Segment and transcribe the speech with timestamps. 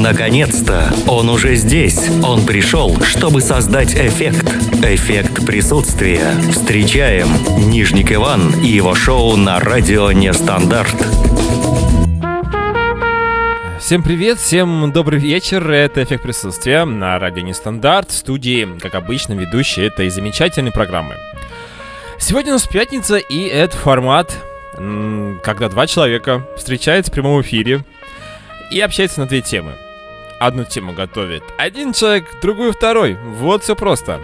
[0.00, 0.90] Наконец-то!
[1.06, 2.08] Он уже здесь.
[2.24, 4.48] Он пришел, чтобы создать эффект.
[4.82, 6.22] Эффект присутствия.
[6.50, 7.28] Встречаем
[7.70, 10.94] Нижник Иван и его шоу на радио Нестандарт.
[13.78, 15.70] Всем привет, всем добрый вечер.
[15.70, 18.10] Это «Эффект присутствия» на радио Нестандарт.
[18.10, 21.16] В студии, как обычно, ведущий этой замечательной программы.
[22.18, 24.34] Сегодня у нас пятница, и это формат,
[24.72, 27.84] когда два человека встречаются в прямом эфире
[28.70, 29.74] и общаются на две темы–
[30.40, 33.16] одну тему готовит один человек, другую второй.
[33.38, 34.20] Вот все просто.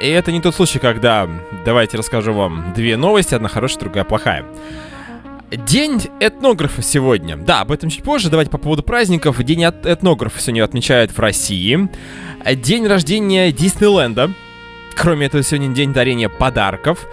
[0.00, 1.28] И это не тот случай, когда,
[1.64, 4.44] давайте расскажу вам две новости, одна хорошая, другая плохая.
[5.50, 7.36] День этнографа сегодня.
[7.36, 8.28] Да, об этом чуть позже.
[8.28, 9.42] Давайте по поводу праздников.
[9.42, 11.88] День этнографа сегодня отмечают в России.
[12.54, 14.30] День рождения Диснейленда.
[15.00, 17.06] Кроме этого, сегодня день дарения подарков.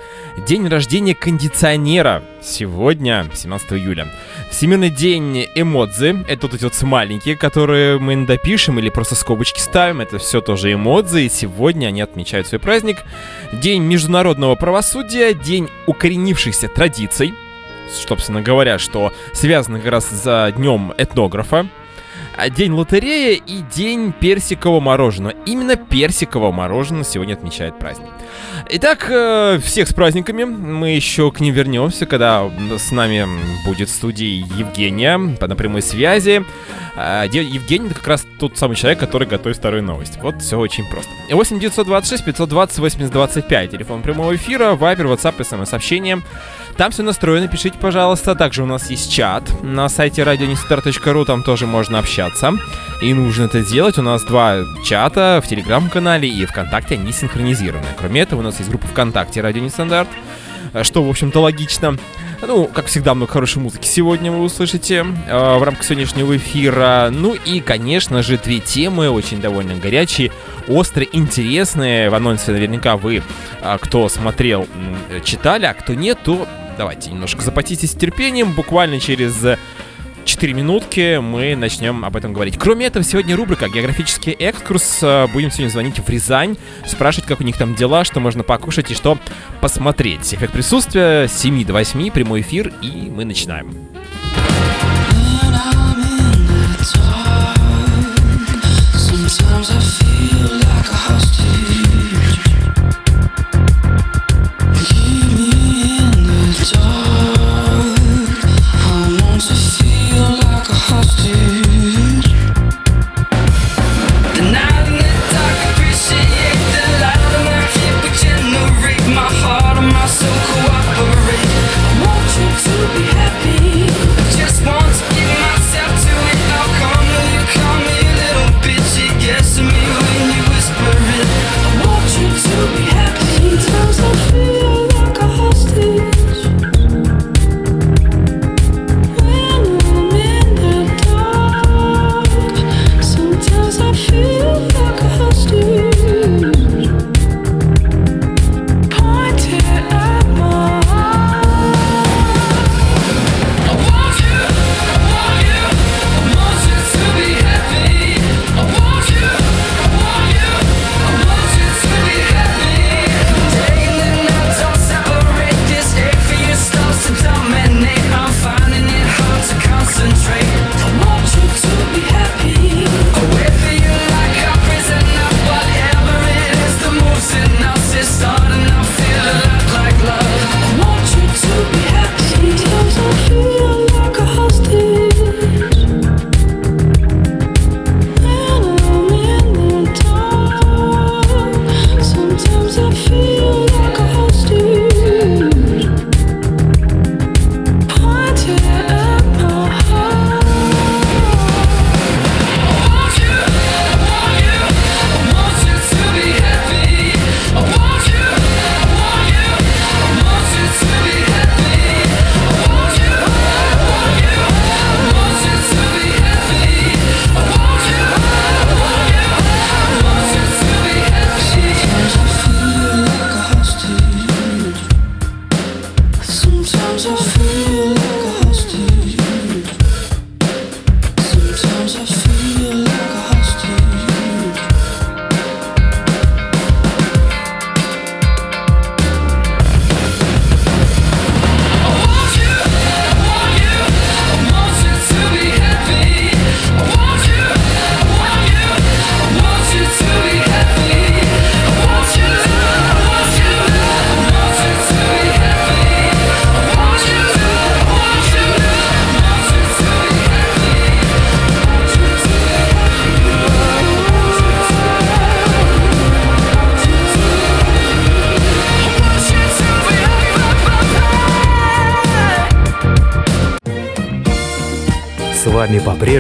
[0.48, 2.23] День рождения кондиционера.
[2.41, 4.07] Сегодня, 17 июля.
[4.49, 6.26] Всемирный день эмодзи.
[6.27, 10.01] Это вот эти вот маленькие, которые мы допишем или просто скобочки ставим.
[10.01, 11.26] Это все тоже эмодзи.
[11.26, 12.98] И сегодня они отмечают свой праздник.
[13.54, 15.35] День международного правосудия.
[15.35, 17.35] День укоренившихся традиций.
[17.91, 21.67] Собственно говоря, что связано как раз за днем этнографа.
[22.38, 25.34] А день лотереи и день персикового мороженого.
[25.46, 28.10] Именно персикового мороженого сегодня отмечает праздник.
[28.70, 30.44] Итак, э, всех с праздниками.
[30.44, 33.28] Мы еще к ним вернемся, когда с нами
[33.66, 36.44] будет в студии Евгения на прямой связи.
[36.98, 40.18] А, Евгений это как раз тот самый человек, который готовит вторую новость.
[40.22, 41.12] Вот все очень просто.
[41.30, 43.72] 8 926 520 80 25.
[43.72, 46.22] Телефон прямого эфира, вайбер, ватсап, смс-сообщение.
[46.77, 48.35] Там все настроено, пишите, пожалуйста.
[48.35, 52.54] Также у нас есть чат на сайте radionistar.ru, там тоже можно общаться.
[53.01, 53.98] И нужно это делать.
[53.98, 57.85] У нас два чата в Телеграм-канале и ВКонтакте, они синхронизированы.
[57.98, 60.09] Кроме этого, у нас есть группа ВКонтакте «Радио Нестандарт»,
[60.84, 61.98] что, в общем-то, логично.
[62.45, 67.07] Ну, как всегда, много хорошей музыки сегодня вы услышите э, в рамках сегодняшнего эфира.
[67.09, 70.31] Ну и, конечно же, две темы очень довольно горячие,
[70.67, 72.09] острые, интересные.
[72.09, 73.23] В анонсе наверняка вы,
[73.61, 74.67] э, кто смотрел,
[75.09, 76.45] э, читали, а кто нет, то
[76.78, 78.53] давайте немножко запаситесь терпением.
[78.53, 79.58] Буквально через
[80.25, 82.58] 4 минутки мы начнем об этом говорить.
[82.58, 85.02] Кроме этого, сегодня рубрика «Географический экскурс».
[85.34, 88.96] Будем сегодня звонить в Рязань, спрашивать, как у них там дела, что можно покушать и
[88.96, 89.18] что
[89.62, 90.34] посмотреть.
[90.34, 93.75] Эффект присутствия с 7 до 8, прямой эфир, и мы начинаем.
[98.96, 101.84] Sometimes I feel like a hostage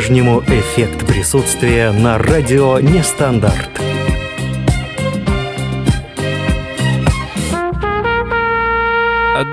[0.05, 3.71] по-прежнему эффект присутствия на радио Нестандарт.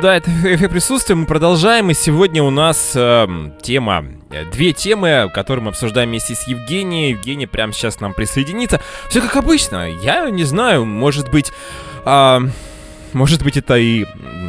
[0.03, 1.15] Да, это эффект присутствия.
[1.15, 1.91] Мы продолжаем.
[1.91, 3.27] И сегодня у нас э,
[3.63, 4.05] тема,
[4.53, 7.13] две темы, которые мы обсуждаем вместе с Евгенией.
[7.13, 8.83] Евгений прямо сейчас к нам присоединится.
[9.09, 9.91] Все как обычно.
[9.91, 11.51] Я не знаю, может быть...
[12.05, 12.41] Э,
[13.15, 14.05] может быть, это и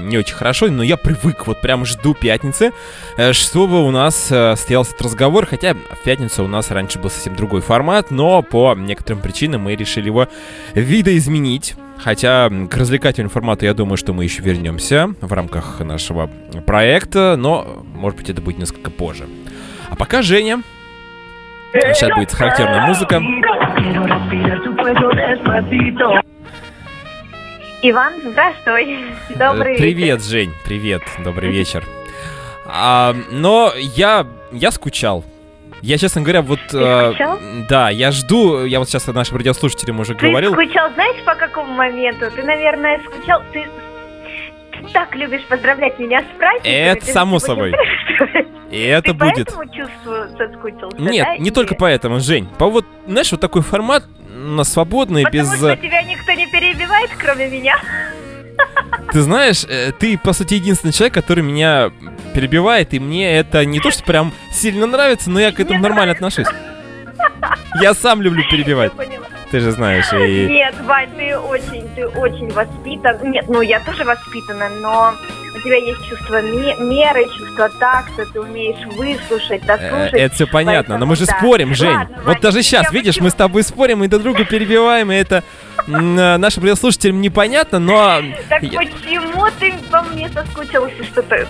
[0.07, 2.71] не очень хорошо, но я привык, вот прям жду пятницы,
[3.17, 7.09] э, чтобы у нас э, стоялся этот разговор, хотя в пятницу у нас раньше был
[7.09, 10.27] совсем другой формат, но по некоторым причинам мы решили его
[10.73, 11.75] видоизменить.
[11.97, 16.29] Хотя к развлекательному формату я думаю, что мы еще вернемся в рамках нашего
[16.65, 19.25] проекта, но, может быть, это будет несколько позже.
[19.89, 20.63] А пока Женя.
[21.73, 23.21] Сейчас будет характерная музыка.
[27.85, 29.13] Иван, здравствуй.
[29.35, 30.31] Добрый Привет, вечер.
[30.31, 30.53] Жень.
[30.63, 31.01] Привет.
[31.21, 31.83] Добрый вечер.
[32.65, 35.25] А, но я, я скучал.
[35.81, 36.61] Я, честно говоря, вот...
[36.71, 37.11] Э,
[37.67, 40.55] да, я жду, я вот сейчас нашим радиослушателям уже ты говорил.
[40.55, 42.31] Ты скучал, знаешь, по какому моменту?
[42.31, 43.43] Ты, наверное, скучал...
[43.51, 43.67] Ты,
[44.71, 46.71] ты так любишь поздравлять меня с праздником.
[46.71, 47.73] Это само собой.
[48.71, 49.51] И это ты будет.
[49.51, 51.37] поэтому чувствую, соскучился, Нет, да?
[51.37, 52.47] не только поэтому, Жень.
[52.57, 54.05] По вот, знаешь, вот такой формат
[54.43, 55.51] на свободный, Потому без...
[55.51, 57.75] Потому что тебя никто не перебивает, кроме меня.
[59.11, 61.91] Ты знаешь, э, ты, по сути, единственный человек, который меня
[62.33, 66.13] перебивает, и мне это не то, что прям сильно нравится, но я к этому нормально
[66.13, 66.47] отношусь.
[67.81, 68.91] Я сам люблю перебивать.
[69.51, 70.11] Ты же знаешь.
[70.13, 70.47] И...
[70.47, 73.31] Нет, Вань, ты очень, ты очень воспитан.
[73.31, 75.13] Нет, ну я тоже воспитана, но
[75.55, 80.13] у тебя есть чувство меры, чувство такта, ты умеешь выслушать, э, дослушать.
[80.13, 82.07] Это все понятно, но мы же спорим, Жень.
[82.23, 85.43] вот даже сейчас, видишь, мы с тобой спорим и друг друга перебиваем, и это
[85.87, 88.21] нашим радиослушателям непонятно, но...
[88.49, 91.03] Так почему ты по мне соскучился?
[91.03, 91.47] Что-то,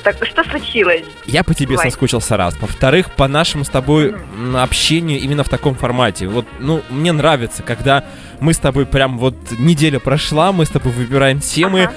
[0.00, 1.04] что, что случилось?
[1.26, 2.56] Я по тебе соскучился раз.
[2.60, 4.16] Во-вторых, по нашему с тобой
[4.56, 6.26] общению именно в таком формате.
[6.26, 8.04] Вот, ну, мне нравится, когда
[8.40, 11.90] мы с тобой прям вот неделя прошла, мы с тобой выбираем темы,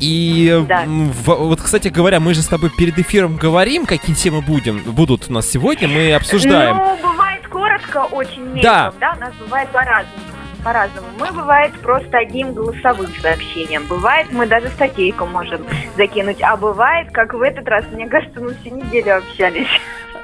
[0.00, 0.64] и
[1.10, 5.32] вот, кстати говоря, мы же с тобой перед эфиром говорим, какие темы будем, будут у
[5.32, 6.76] нас сегодня, мы обсуждаем.
[6.76, 10.34] Ну, бывает коротко очень мелко, да, да у нас бывает по-разному
[10.64, 11.06] по-разному.
[11.18, 13.84] Мы, бывает, просто одним голосовым сообщением.
[13.86, 15.60] Бывает, мы даже статейку можем
[15.96, 16.40] закинуть.
[16.42, 19.68] А бывает, как в этот раз, мне кажется, мы всю неделю общались.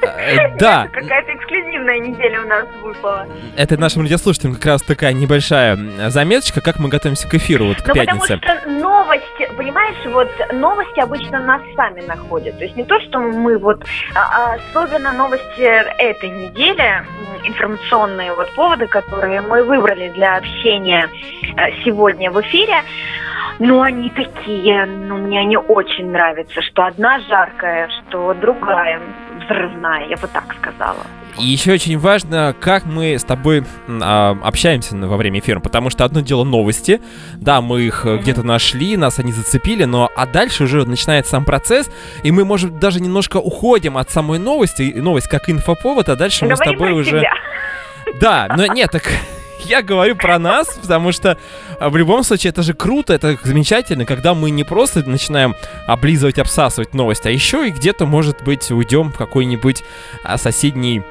[0.02, 0.88] Э, да.
[0.92, 3.26] Какая-то эксклюзивная неделя у нас выпала.
[3.56, 5.76] Это нашим радиослушателям как раз такая небольшая
[6.08, 8.38] заметочка, как мы готовимся к эфиру вот к ну, пятнице.
[8.38, 12.58] потому что новости, понимаешь, вот новости обычно нас сами находят.
[12.58, 17.04] То есть не то, что мы вот, а, а особенно новости этой недели,
[17.44, 21.08] информационные вот поводы, которые мы выбрали для общения
[21.56, 22.82] э, сегодня в эфире,
[23.58, 29.00] ну, они такие, ну, мне они очень нравятся, что одна жаркая, что другая
[29.44, 31.06] взрывная, я бы так сказала.
[31.38, 36.04] И еще очень важно, как мы с тобой а, общаемся во время эфира, потому что
[36.04, 37.00] одно дело новости,
[37.36, 38.18] да, мы их mm-hmm.
[38.18, 41.90] где-то нашли, нас они зацепили, но а дальше уже начинается сам процесс,
[42.22, 46.54] и мы, может, даже немножко уходим от самой новости, новость как инфоповод, а дальше мы
[46.54, 47.20] Говорим с тобой уже...
[47.20, 47.32] Себя.
[48.20, 49.04] Да, но нет, так
[49.66, 51.38] я говорю про нас, потому что
[51.78, 55.54] а, в любом случае это же круто, это замечательно, когда мы не просто начинаем
[55.86, 59.82] облизывать, обсасывать новость, а еще и где-то, может быть, уйдем в какой-нибудь
[60.24, 61.02] а, соседний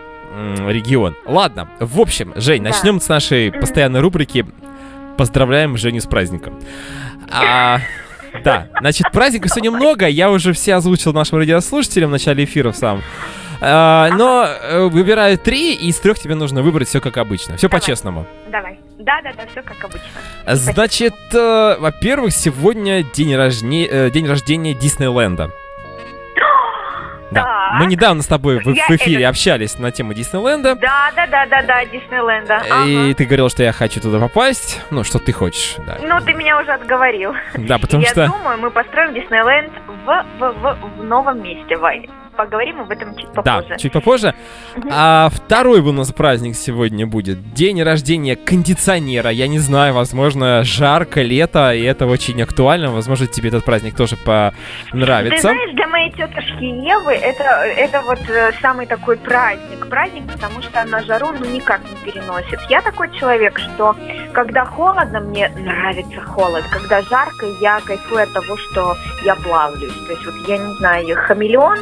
[0.67, 1.15] регион.
[1.25, 2.69] Ладно, в общем, Жень, да.
[2.69, 4.45] начнем с нашей постоянной рубрики
[5.17, 6.59] «Поздравляем Женю с праздником».
[7.31, 7.79] А,
[8.43, 13.01] да, значит, праздников сегодня много, я уже все озвучил нашим радиослушателям в начале эфира сам.
[13.61, 17.57] А, но э, выбираю три, и из трех тебе нужно выбрать все как обычно.
[17.57, 18.25] Все по-честному.
[18.47, 18.79] Давай.
[18.97, 20.09] Да, да, да, все как обычно.
[20.47, 23.85] Значит, э, во-первых, сегодня день, рожне...
[23.85, 25.51] э, день рождения Диснейленда.
[27.31, 27.73] Да.
[27.73, 29.29] Мы недавно с тобой в, в эфире это...
[29.29, 30.73] общались на тему Диснейленда.
[30.73, 32.63] Да, да, да, да, да, Диснейленда.
[32.87, 33.13] И ага.
[33.13, 34.81] ты говорил, что я хочу туда попасть.
[34.89, 35.99] Ну, что ты хочешь, да.
[36.01, 37.35] Ну, ты меня уже отговорил.
[37.55, 38.21] Да, потому я что...
[38.21, 39.71] Я думаю, мы построим Диснейленд
[40.05, 43.67] в, в, в, в новом месте, Вай поговорим об этом чуть попозже.
[43.69, 44.33] Да, чуть попозже.
[44.89, 47.53] А второй у нас праздник сегодня будет.
[47.53, 49.29] День рождения кондиционера.
[49.29, 52.91] Я не знаю, возможно, жарко, лето, и это очень актуально.
[52.91, 55.35] Возможно, тебе этот праздник тоже понравится.
[55.35, 59.89] Ты знаешь, для моей тетушки Евы это, это вот э, самый такой праздник.
[59.89, 62.59] Праздник, потому что она жару ну никак не переносит.
[62.69, 63.97] Я такой человек, что
[64.31, 66.63] когда холодно, мне нравится холод.
[66.71, 69.93] Когда жарко, я кайфую от того, что я плавлюсь.
[70.07, 71.79] То есть вот я не знаю, хамелеон,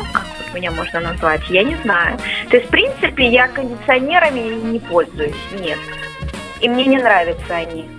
[0.47, 2.17] как меня можно назвать, я не знаю.
[2.49, 5.79] То есть, в принципе, я кондиционерами не пользуюсь, нет.
[6.61, 7.89] И мне не нравятся они.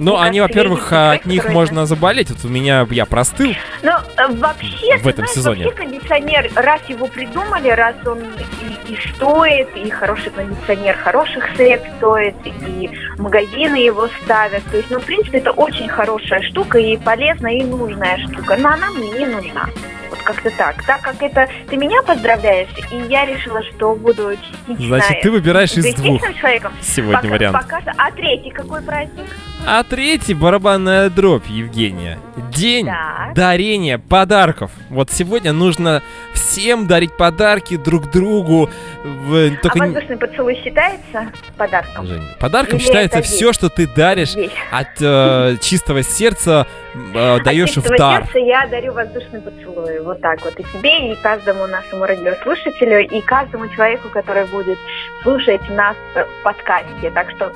[0.00, 2.28] Ну, они, во-первых, от них можно заболеть.
[2.28, 3.52] Вот у меня я простыл.
[3.82, 5.64] Ну, э, вообще, В этом знаешь, сезоне.
[5.64, 11.88] вообще кондиционер, раз его придумали, раз он и, и стоит, и хороший кондиционер хороших средств
[11.98, 14.64] стоит, и магазины его ставят.
[14.64, 18.56] То есть, ну, в принципе, это очень хорошая штука и полезная, и нужная штука.
[18.56, 19.68] Но она мне не нужна.
[20.14, 20.80] Вот как-то так.
[20.86, 25.72] Так как это ты меня поздравляешь, и я решила, что буду частично Значит, ты выбираешь
[25.72, 26.72] из двух человеком.
[26.80, 27.56] сегодня Пока- вариант.
[27.60, 29.26] пока А третий какой праздник?
[29.66, 32.18] А третий барабанная дробь, Евгения.
[32.52, 33.32] День Да.
[33.34, 34.70] дарения подарков.
[34.90, 36.02] Вот сегодня нужно
[36.34, 38.68] всем дарить подарки друг другу.
[39.02, 42.06] В- Только а воздушный поцелуй считается подарком?
[42.06, 44.52] Жень, подарком Или считается все, что ты даришь Есть.
[44.70, 46.66] от э, чистого сердца,
[47.14, 48.24] э, даешь От в дар.
[48.24, 50.00] сердца я дарю воздушный поцелуй.
[50.00, 50.60] Вот так вот.
[50.60, 54.78] И тебе, и каждому нашему радиослушателю, и каждому человеку, который будет
[55.22, 57.10] слушать нас э, в подкасте.
[57.14, 57.50] Так что...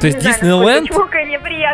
[0.00, 0.88] То есть Диснейленд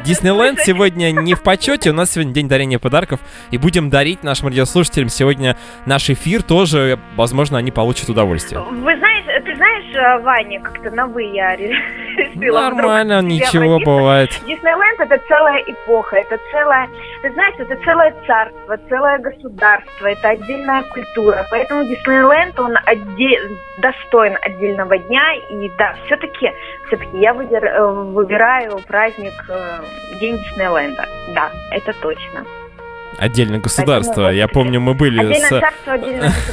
[0.05, 3.21] Диснейленд сегодня не в почете, у нас сегодня день дарения подарков,
[3.53, 6.43] и будем дарить нашим радиослушателям сегодня наш эфир.
[6.43, 8.61] Тоже, возможно, они получат удовольствие.
[8.61, 11.69] Вы знаешь, ты знаешь, э, Ваня, как-то на вы я ре-
[12.17, 14.31] решила Нормально, ничего бывает.
[14.47, 16.89] Диснейленд это целая эпоха, это целая,
[17.23, 21.45] ты знаешь, это целое царство, целое государство, это отдельная культура.
[21.51, 25.35] Поэтому Диснейленд, он отде- достоин отдельного дня.
[25.51, 26.53] И да, все-таки,
[26.87, 29.81] все-таки я выбер- э, выбираю праздник э,
[30.21, 31.05] День Диснейленда.
[31.35, 32.45] Да, это точно.
[33.19, 34.15] Отдельное государство.
[34.15, 35.99] Поэтому Я помню, мы были с, царство,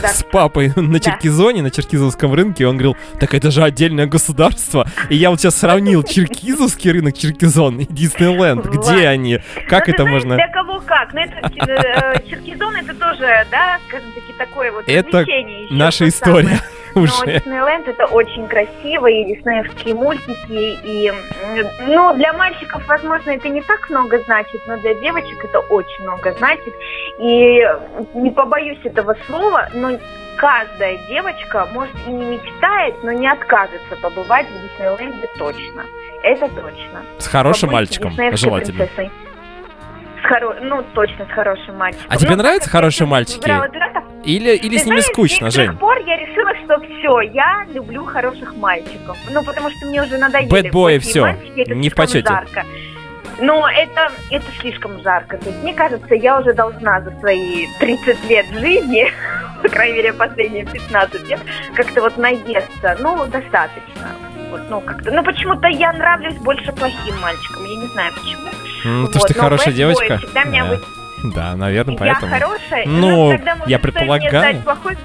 [0.08, 4.88] с папой на Черкизоне, на Черкизовском рынке, и он говорил, так это же отдельное государство.
[5.10, 8.66] И я вот сейчас сравнил Черкизовский рынок Черкизон и Диснейленд.
[8.66, 9.40] Где они?
[9.68, 10.36] Как это можно...
[10.36, 11.14] Для кого как?
[11.14, 15.26] Ну, это э, Черкизон, это тоже, да, скажем таки, такое вот Это
[15.70, 16.42] Наша то
[17.06, 17.40] история Но уже.
[17.40, 21.12] Диснейленд это очень красиво, и диснеевские мультики, и,
[21.88, 26.32] ну, для мальчиков, возможно, это не так много значит, но для девочек это очень много
[26.34, 26.74] значит.
[27.20, 27.60] И
[28.14, 29.92] не побоюсь этого слова, но
[30.38, 35.84] каждая девочка, может, и не мечтает, но не откажется побывать в Диснейленде точно.
[36.24, 37.02] Это точно.
[37.18, 38.78] С хорошим Побудьте мальчиком, желательно.
[38.78, 39.12] принцессой.
[40.22, 40.56] С хоро...
[40.62, 42.06] Ну, точно, с хорошим мальчиком.
[42.10, 43.40] А тебе Ну, нравятся хорошие мальчики?
[43.42, 43.68] выбирала
[44.24, 45.76] Или, или ты с ними знаешь, скучно, с Жень?
[45.78, 49.18] пор я решила, что все, я люблю хороших мальчиков.
[49.30, 50.50] Ну, потому что мне уже надоели.
[50.50, 52.28] Бэтбои, всё, мальчики, это не в почете.
[52.28, 52.66] жарко.
[53.40, 55.38] Но это, это слишком жарко.
[55.38, 59.12] То есть, мне кажется, я уже должна за свои 30 лет жизни,
[59.64, 61.40] по крайней мере, последние 15 лет,
[61.76, 62.98] как-то вот наесться.
[63.00, 64.08] Ну, достаточно.
[64.52, 65.12] Вот, ну, как-то.
[65.12, 67.66] Ну, почему-то я нравлюсь больше плохим мальчикам.
[67.66, 68.42] Я не знаю почему.
[68.86, 70.18] Ну, ты Вот, что, но хорошая девочка?
[70.20, 70.80] всегда меня вы-
[71.36, 72.34] Да, наверное, я поэтому.
[72.34, 72.86] хорошая.
[72.86, 74.30] Ну, тогда, может, я стоит мне предполагаю.
[74.54, 74.98] стать плохой?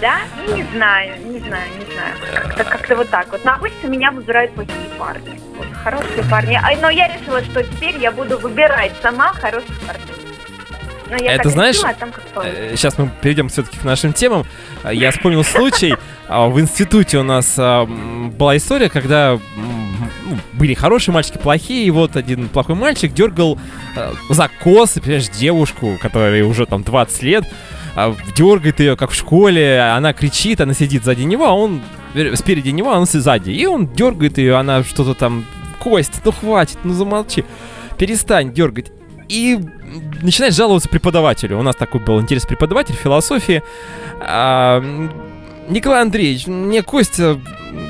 [0.00, 0.14] Да?
[0.46, 2.14] Ну, не знаю, не знаю, не знаю.
[2.32, 3.44] Как-то, как-то вот так вот.
[3.44, 5.40] Но обычно меня выбирают плохие парни.
[5.56, 6.58] Вот, хорошие парни.
[6.62, 10.15] А, но я решила, что теперь я буду выбирать сама хороших парней.
[11.10, 12.76] Но я Это знаешь, решила, а там получится.
[12.76, 14.44] Сейчас мы перейдем все-таки к нашим темам.
[14.82, 15.94] А, Я вспомнил случай.
[16.28, 21.90] а, В институте у нас а, была история, когда ну, были хорошие мальчики, плохие, и
[21.90, 23.58] вот один плохой мальчик дергал
[23.96, 27.44] а, за косы, понимаешь, девушку, которой уже там 20 лет,
[27.94, 31.82] а, дергает ее, как в школе, она кричит, она сидит сзади него, а он
[32.14, 33.50] э, спереди него, а он сзади.
[33.50, 35.46] И он дергает ее, она что-то там,
[35.78, 37.44] Кость, ну хватит, ну замолчи,
[37.96, 38.90] перестань дергать.
[39.28, 39.58] И
[40.22, 41.58] начинает жаловаться преподавателю.
[41.58, 43.62] У нас такой был интересный преподаватель философии.
[44.20, 44.80] А,
[45.68, 47.38] Николай Андреевич, мне Костя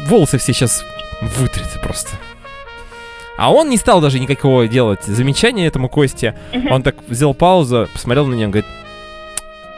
[0.07, 0.85] волосы все сейчас
[1.21, 2.11] вытрет просто.
[3.37, 6.38] А он не стал даже никакого делать замечания этому Косте.
[6.71, 8.66] Он так взял паузу, посмотрел на нее говорит,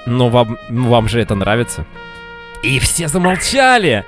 [0.06, 1.84] ну вам, ну, вам же это нравится.
[2.62, 4.04] И все замолчали.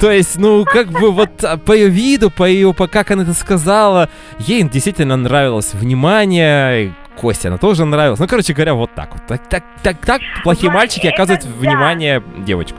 [0.00, 3.22] То есть, ну, как бы вот а, по ее виду, по ее, по как она
[3.22, 8.20] это сказала, ей действительно нравилось внимание, Косте она тоже нравилась.
[8.20, 9.26] Ну, короче говоря, вот так вот.
[9.26, 11.50] Так, так, так, так плохие Вань, мальчики это оказывают да.
[11.58, 12.78] внимание девочкам.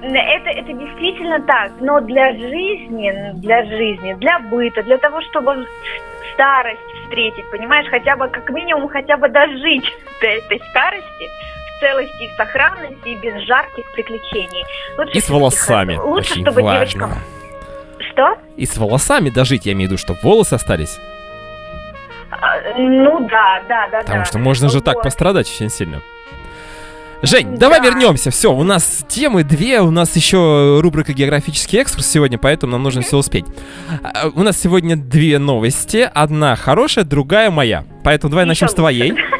[0.00, 5.66] Это, это действительно так, но для жизни, для жизни, для быта, для того, чтобы
[6.34, 11.28] старость встретить, понимаешь, хотя бы как минимум хотя бы дожить до этой старости
[11.80, 14.64] целости и сохранности и без жарких приключений.
[14.96, 15.94] Лучше И с волосами.
[15.94, 16.10] хорошо.
[16.10, 16.78] Лучше, Очень чтобы важно.
[16.80, 17.12] девочкам...
[18.12, 18.38] Что?
[18.56, 20.98] И с волосами дожить, я имею в виду, чтобы волосы остались.
[22.30, 24.24] А, ну да, да, да, Потому да.
[24.24, 25.04] что можно же так Вот.
[25.04, 26.00] пострадать очень сильно.
[27.20, 27.86] Жень, давай Да.
[27.86, 28.30] вернемся.
[28.30, 33.02] Все, у нас темы две, у нас еще рубрика географический экскурс сегодня, поэтому нам нужно
[33.02, 33.44] все успеть.
[34.04, 36.08] А, У нас сегодня две новости.
[36.14, 37.84] Одна хорошая, другая моя.
[38.04, 39.14] Поэтому давай начнем с твоей.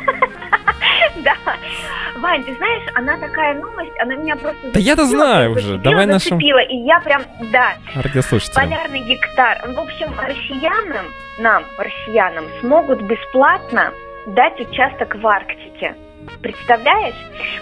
[2.28, 4.70] Вань, ты знаешь, она такая новость, она меня просто...
[4.74, 6.38] Да я-то знаю уже, давай нашим...
[6.38, 7.72] И я прям, да.
[7.94, 8.68] Радиослушателям.
[8.68, 9.62] Полярный гектар.
[9.66, 11.06] В общем, россиянам,
[11.38, 13.94] нам, россиянам, смогут бесплатно
[14.26, 15.94] дать участок в Арктике.
[16.42, 17.14] Представляешь?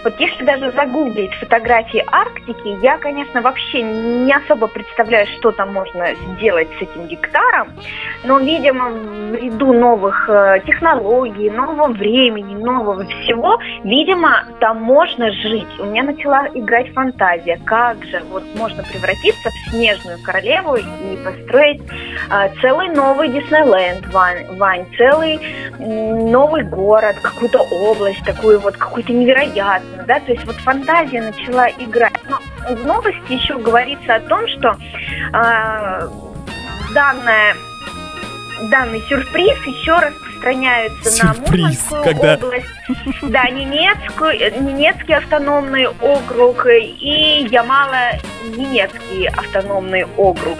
[0.04, 6.06] Вот если даже загуглить фотографии Арктики, я, конечно, вообще не особо представляю, что там можно
[6.36, 7.72] сделать с этим гектаром,
[8.24, 15.68] но, видимо, в ряду новых э, технологий, нового времени, нового всего, видимо, там можно жить.
[15.78, 21.82] У меня начала играть фантазия, как же вот можно превратиться в снежную королеву и построить
[22.30, 29.12] э, целый новый Диснейленд, Вань, Вань целый э, новый город, какую-то область такую вот какую-то
[29.12, 32.14] невероятную, да, то есть вот фантазия начала играть.
[32.28, 32.38] Но
[32.74, 34.76] в новости еще говорится о том, что
[35.32, 36.08] э,
[36.94, 37.56] данная
[38.70, 42.34] данный сюрприз еще распространяется сюрприз, на Мурманскую когда...
[42.34, 42.66] область,
[43.22, 50.58] да, немецкую, немецкий автономный округ и Ямало-немецкий автономный округ.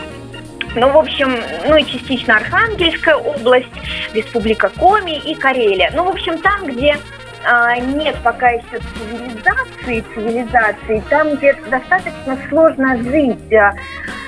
[0.75, 3.67] Ну, в общем, ну и частично Архангельская область,
[4.13, 5.91] Республика Коми и Карелия.
[5.95, 6.99] Ну, в общем, там, где
[7.45, 13.75] а, нет пока еще цивилизации, цивилизации, там, где достаточно сложно жить а,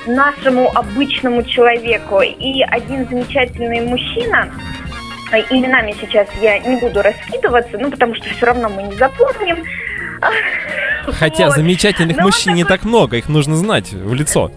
[0.07, 2.21] нашему обычному человеку.
[2.21, 4.49] И один замечательный мужчина,
[5.33, 9.65] а, именами сейчас я не буду раскидываться, ну, потому что все равно мы не запомним.
[11.13, 11.55] Хотя вот.
[11.55, 14.51] замечательных Но мужчин не так много, их нужно знать в лицо.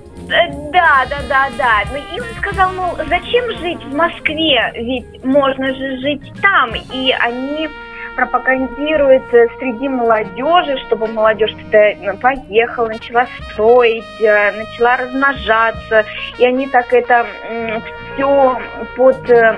[0.72, 1.84] Да, да, да, да.
[1.91, 6.72] Ну, и он сказал, ну, зачем жить в Москве, ведь можно же жить там.
[6.93, 7.67] И они
[8.15, 16.06] пропагандирует э, среди молодежи, чтобы молодежь туда поехала, начала строить, э, начала размножаться.
[16.38, 17.25] И они так это
[18.14, 18.59] все
[18.96, 19.55] под э,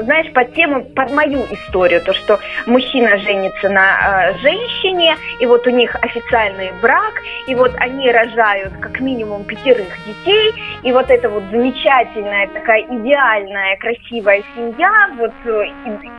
[0.00, 5.66] знаешь, под тему, под мою историю, то, что мужчина женится на э, женщине, и вот
[5.66, 7.14] у них официальный брак,
[7.46, 10.52] и вот они рожают как минимум пятерых детей,
[10.82, 15.64] и вот это вот замечательная такая идеальная, красивая семья, вот, э,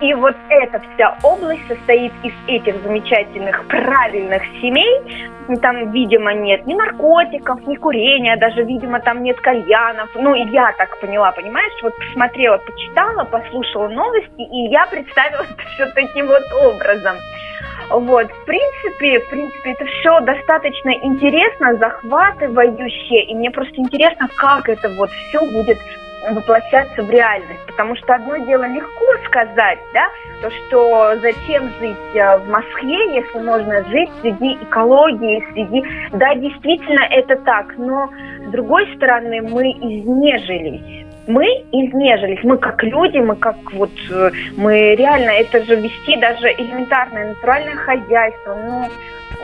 [0.02, 5.30] и, и вот эта вся область состоит из этих замечательных, правильных семей,
[5.62, 11.00] там, видимо, нет ни наркотиков, ни курения, даже, видимо, там нет кальянов, ну, я так
[11.02, 16.44] поняла, понимаешь, вот посмотрела, почитала, послушала, слушала новости, и я представила это все таким вот
[16.64, 17.18] образом.
[17.90, 24.70] Вот, в принципе, в принципе, это все достаточно интересно, захватывающе, и мне просто интересно, как
[24.70, 25.78] это вот все будет
[26.32, 27.60] воплощаться в реальность.
[27.68, 30.08] Потому что одно дело легко сказать, да,
[30.42, 35.84] то, что зачем жить э, в Москве, если можно жить среди экологии, среди...
[36.14, 38.10] Да, действительно, это так, но
[38.48, 44.96] с другой стороны, мы изнежились мы изнежились, мы как люди, мы как вот, э, мы
[44.96, 48.90] реально, это же вести даже элементарное натуральное хозяйство, ну,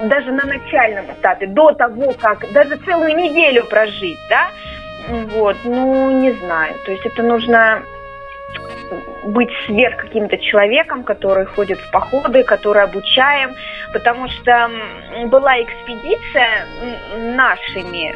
[0.08, 4.50] даже на начальном этапе, до того, как даже целую неделю прожить, да,
[5.10, 7.82] вот, ну, не знаю, то есть это нужно
[9.24, 13.52] быть сверх каким-то человеком, который ходит в походы, который обучаем,
[13.94, 14.70] потому что
[15.28, 16.66] была экспедиция
[17.36, 18.16] нашими,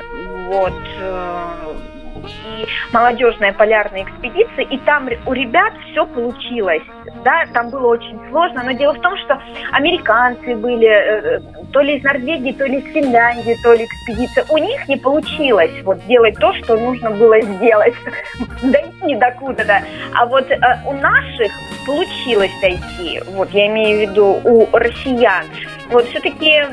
[0.50, 1.74] вот, э,
[2.16, 6.84] и молодежная полярная экспедиция, и там у ребят все получилось.
[7.24, 11.40] Да, там было очень сложно, но дело в том, что американцы были э,
[11.72, 14.46] то ли из Норвегии, то ли из Финляндии, то ли экспедиция.
[14.50, 17.96] У них не получилось вот сделать то, что нужно было сделать,
[18.62, 19.82] дойти до куда-то.
[20.14, 21.52] А вот э, у наших
[21.86, 23.22] получилось дойти.
[23.32, 25.46] Вот я имею в виду у россиян.
[25.90, 26.64] Вот все-таки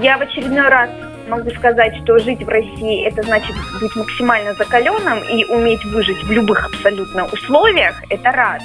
[0.00, 0.90] я в очередной раз
[1.28, 6.30] могу сказать, что жить в России это значит быть максимально закаленным и уметь выжить в
[6.30, 8.62] любых абсолютно условиях, это раз.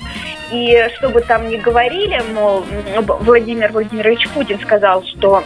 [0.51, 2.63] И чтобы там не говорили, мол,
[3.21, 5.43] Владимир Владимирович Путин сказал, что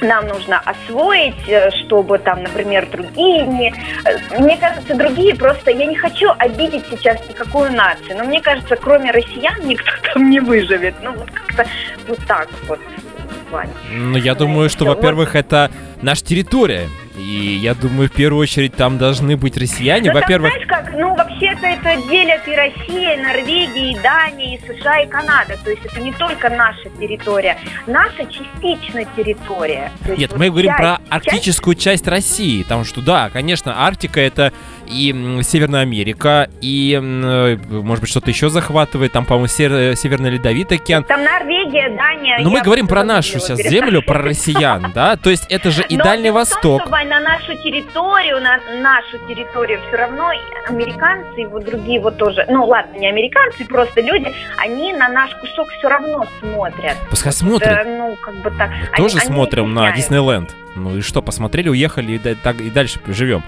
[0.00, 3.74] нам нужно освоить, э, чтобы там, например, другие не...
[4.04, 5.70] Э, мне кажется, другие просто...
[5.70, 10.40] Я не хочу обидеть сейчас никакую нацию, но мне кажется, кроме россиян никто там не
[10.40, 10.94] выживет.
[11.02, 11.66] Ну, вот как-то
[12.08, 12.80] вот так вот.
[13.50, 13.70] Вань.
[13.92, 15.70] Ну, я думаю, что, во-первых, это
[16.02, 16.88] наша территория.
[17.16, 20.12] И я думаю, в первую очередь там должны быть россияне.
[20.12, 20.52] Ну, Во-первых...
[20.52, 25.08] Знаешь как, ну вообще-то это делят и Россия, и Норвегия, и Дания, и США, и
[25.08, 25.56] Канада.
[25.64, 27.56] То есть это не только наша территория.
[27.86, 29.90] Наша частично территория.
[30.16, 32.04] Нет, вот мы говорим часть, про арктическую часть...
[32.04, 32.62] часть России.
[32.62, 34.52] Потому что, да, конечно, Арктика это
[34.86, 39.12] и Северная Америка, и, э, может быть, что-то еще захватывает.
[39.12, 41.04] Там, по-моему, Северный Ледовитый океан.
[41.04, 42.38] Там Норвегия, Дания.
[42.40, 45.16] Но мы говорим про нашу сейчас землю, про россиян, да?
[45.16, 46.82] То есть это же и Дальний Восток.
[47.06, 50.30] На нашу территорию, на нашу территорию все равно
[50.68, 55.34] американцы и вот другие вот тоже, ну ладно, не американцы, просто люди, они на наш
[55.36, 56.96] кусок все равно смотрят.
[57.10, 57.68] Пускай смотрят.
[57.68, 58.70] Да, ну, как бы так.
[58.70, 60.54] Мы тоже они смотрим на Диснейленд.
[60.74, 63.42] Ну и что, посмотрели, уехали и, так, и дальше живем.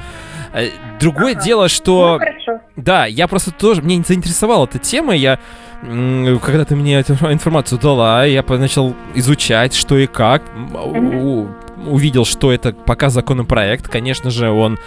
[0.52, 1.42] Э, другое ага.
[1.42, 2.18] дело, что...
[2.46, 3.82] Ну, да, я просто тоже...
[3.82, 5.38] Мне заинтересовала эта тема, я...
[5.82, 10.42] Когда ты мне эту информацию дала, я начал изучать, что и как.
[10.42, 11.67] Mm-hmm.
[11.86, 13.88] Увидел, что это пока законопроект.
[13.88, 14.78] Конечно же, он...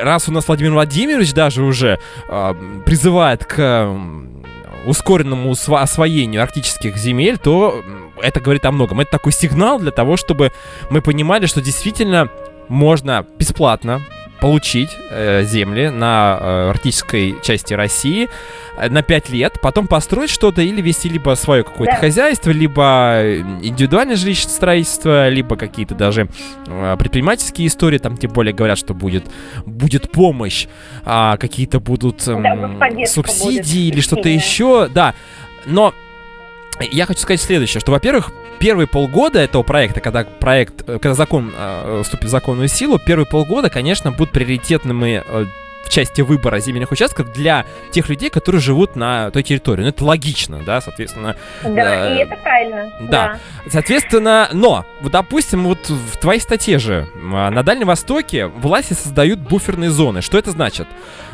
[0.00, 3.88] Раз у нас Владимир Владимирович даже уже э, призывает к
[4.86, 7.82] ускоренному освоению арктических земель, то
[8.20, 9.00] это говорит о многом.
[9.00, 10.52] Это такой сигнал для того, чтобы
[10.90, 12.28] мы понимали, что действительно
[12.68, 14.00] можно бесплатно
[14.42, 18.28] получить э, земли на э, арктической части России
[18.76, 22.00] э, на 5 лет, потом построить что-то или вести либо свое какое-то да.
[22.00, 26.28] хозяйство, либо э, индивидуальное жилищное строительство, либо какие-то даже
[26.66, 29.26] э, предпринимательские истории, там тем более говорят, что будет,
[29.64, 30.66] будет помощь,
[31.06, 33.94] э, какие-то будут э, да, субсидии будет.
[33.94, 35.14] или что-то еще, да,
[35.66, 35.94] но
[36.90, 41.52] я хочу сказать следующее, что, во-первых, первые полгода этого проекта, когда проект, э, когда закон
[41.56, 45.46] э, вступит в законную силу, первые полгода, конечно, будут приоритетными э,
[45.84, 49.82] в части выбора земельных участков для тех людей, которые живут на той территории.
[49.82, 51.36] Ну, это логично, да, соответственно.
[51.62, 52.92] Да, э, и это правильно.
[53.00, 53.08] Да.
[53.10, 53.38] да.
[53.70, 59.40] Соответственно, но, вот, допустим, вот в твоей статье же а, на Дальнем Востоке власти создают
[59.40, 60.22] буферные зоны.
[60.22, 60.86] Что это значит?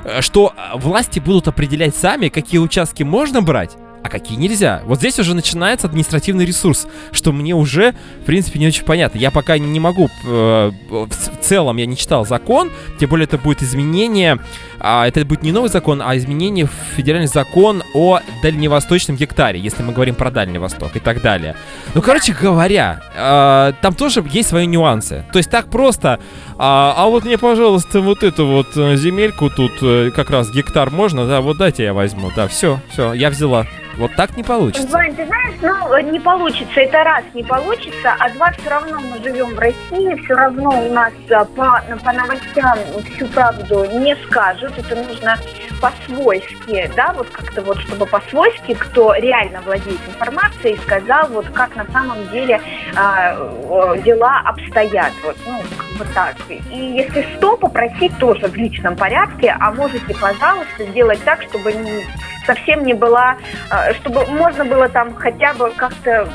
[0.04, 4.82] Э, что власти будут определять сами, какие участки можно брать, а какие нельзя.
[4.84, 9.18] Вот здесь уже начинается административный ресурс, что мне уже, в принципе, не очень понятно.
[9.18, 13.62] Я пока не могу, э, в целом я не читал закон, тем более это будет
[13.62, 14.38] изменение,
[14.80, 19.82] а, это будет не новый закон, а изменение в федеральный закон о дальневосточном гектаре, если
[19.82, 21.56] мы говорим про Дальний Восток и так далее.
[21.94, 25.24] Ну, короче говоря, э, там тоже есть свои нюансы.
[25.32, 26.20] То есть так просто,
[26.58, 30.90] а, а вот мне, пожалуйста, вот эту вот э, земельку тут э, как раз гектар
[30.90, 33.66] можно, да, вот дайте я возьму, да, все, все, я взяла.
[33.98, 34.88] Вот так не получится.
[34.92, 36.80] Вань, ты знаешь, ну, не получится.
[36.80, 38.14] Это раз, не получится.
[38.20, 40.24] А два, все равно мы живем в России.
[40.24, 42.78] Все равно у нас по, по новостям
[43.12, 44.72] всю правду не скажут.
[44.78, 45.36] Это нужно
[45.80, 51.86] по-свойски, да, вот как-то вот, чтобы по-свойски, кто реально владеет информацией, сказал, вот как на
[51.92, 52.60] самом деле
[52.96, 55.12] э, дела обстоят.
[55.24, 56.36] Вот, ну, как бы так.
[56.48, 62.04] И если что, попросить тоже в личном порядке, а можете, пожалуйста, сделать так, чтобы не
[62.46, 63.36] совсем не была,
[63.70, 66.28] а, чтобы можно было там хотя бы как-то,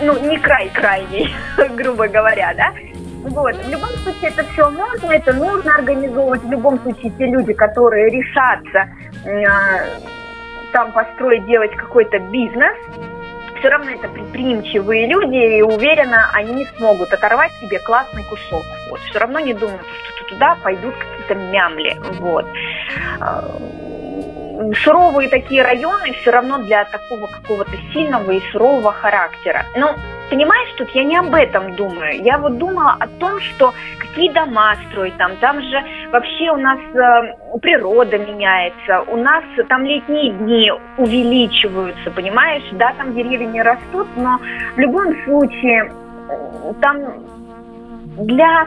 [0.00, 1.32] ну, не край крайний,
[1.76, 2.72] грубо говоря, да,
[3.26, 3.56] вот.
[3.56, 6.42] В любом случае, это все можно, это нужно организовывать.
[6.42, 8.88] В любом случае, те люди, которые решатся
[9.24, 10.00] э,
[10.72, 12.76] там построить, делать какой-то бизнес,
[13.58, 18.64] все равно это предприимчивые люди, и уверена, они смогут оторвать себе классный кусок.
[18.90, 19.00] Вот.
[19.00, 19.82] Все равно не думают,
[20.14, 21.96] что туда пойдут какие-то мямли.
[22.20, 22.46] Вот
[23.20, 23.44] а,
[24.82, 29.64] суровые такие районы все равно для такого какого-то сильного и сурового характера.
[29.76, 29.94] Но
[30.30, 32.22] понимаешь, тут я не об этом думаю.
[32.22, 35.36] Я вот думала о том, что какие дома строить там.
[35.36, 42.64] Там же вообще у нас э, природа меняется, у нас там летние дни увеличиваются, понимаешь?
[42.72, 44.38] Да, там деревья не растут, но
[44.74, 45.92] в любом случае
[46.80, 46.96] там
[48.18, 48.66] для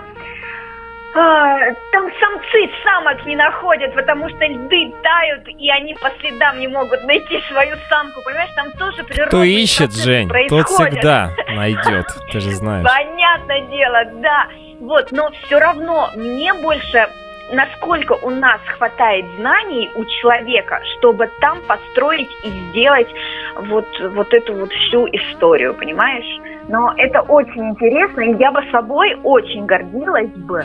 [1.15, 6.67] а, там самцы самок не находят, потому что льды тают, и они по следам не
[6.67, 8.21] могут найти свою самку.
[8.23, 9.29] Понимаешь, там тоже природа.
[9.29, 10.67] Кто ищет, Жень, происходит.
[10.67, 12.85] тот всегда найдет, ты же знаешь.
[12.85, 14.47] Понятное дело, да.
[14.79, 17.07] Вот, но все равно мне больше
[17.51, 23.07] насколько у нас хватает знаний у человека, чтобы там построить и сделать
[23.55, 26.39] вот, вот эту вот всю историю, понимаешь?
[26.67, 30.63] Но это очень интересно, и я бы собой очень гордилась бы,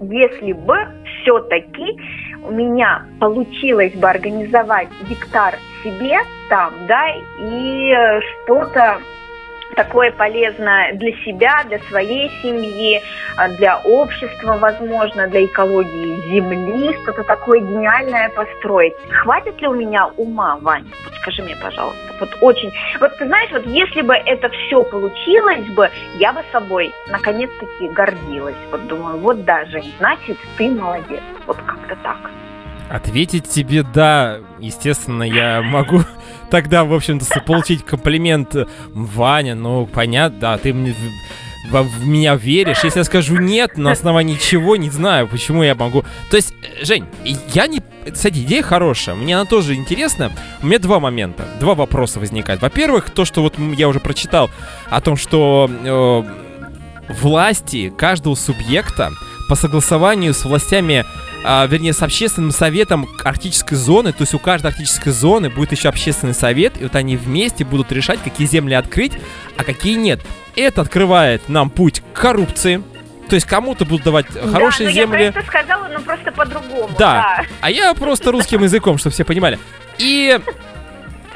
[0.00, 0.76] если бы
[1.22, 1.98] все-таки
[2.42, 7.08] у меня получилось бы организовать гектар себе там, да,
[7.38, 7.94] и
[8.44, 8.98] что-то
[9.76, 13.00] такое полезное для себя, для своей семьи,
[13.36, 18.94] а, для общества, возможно, для экологии Земли, что-то такое гениальное построить.
[19.10, 20.86] Хватит ли у меня ума, Вань?
[21.04, 21.98] Вот скажи мне, пожалуйста.
[22.18, 22.72] Вот очень...
[23.00, 28.56] Вот ты знаешь, вот если бы это все получилось бы, я бы собой наконец-таки гордилась.
[28.70, 31.22] Вот думаю, вот даже, значит, ты молодец.
[31.46, 32.30] Вот как-то так.
[32.90, 36.02] Ответить тебе да, естественно, я могу
[36.50, 38.56] тогда, в общем-то, получить комплимент
[38.88, 40.96] Ваня, ну, понятно, да, ты мне
[41.70, 42.82] в, в меня веришь.
[42.82, 46.04] Если я скажу нет, на основании чего, не знаю, почему я могу.
[46.30, 47.80] То есть, Жень, я не...
[48.10, 50.32] Кстати, идея хорошая, мне она тоже интересна.
[50.60, 52.60] У меня два момента, два вопроса возникают.
[52.60, 54.50] Во-первых, то, что вот я уже прочитал
[54.88, 59.10] о том, что э, власти каждого субъекта
[59.48, 61.04] по согласованию с властями,
[61.44, 65.88] а, вернее, с общественным советом арктической зоны, то есть у каждой арктической зоны будет еще
[65.88, 69.12] общественный совет, и вот они вместе будут решать, какие земли открыть,
[69.56, 70.20] а какие нет.
[70.56, 72.82] Это открывает нам путь к коррупции,
[73.30, 75.24] то есть кому-то будут давать хорошие да, земли.
[75.24, 76.88] Я про это сказала, но просто по-другому.
[76.98, 77.38] Да.
[77.38, 77.44] да.
[77.60, 79.58] А я просто русским языком, чтобы все понимали.
[79.98, 80.38] И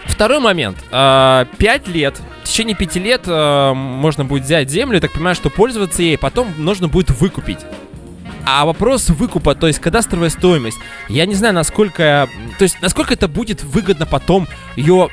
[0.06, 0.76] второй момент.
[0.90, 2.20] А, пять лет.
[2.42, 6.18] В течение пяти лет а, можно будет взять землю, я так понимаю, что пользоваться ей,
[6.18, 7.60] потом нужно будет выкупить.
[8.46, 10.78] А вопрос выкупа, то есть кадастровая стоимость,
[11.08, 12.28] я не знаю, насколько,
[12.58, 15.08] то есть насколько это будет выгодно потом ее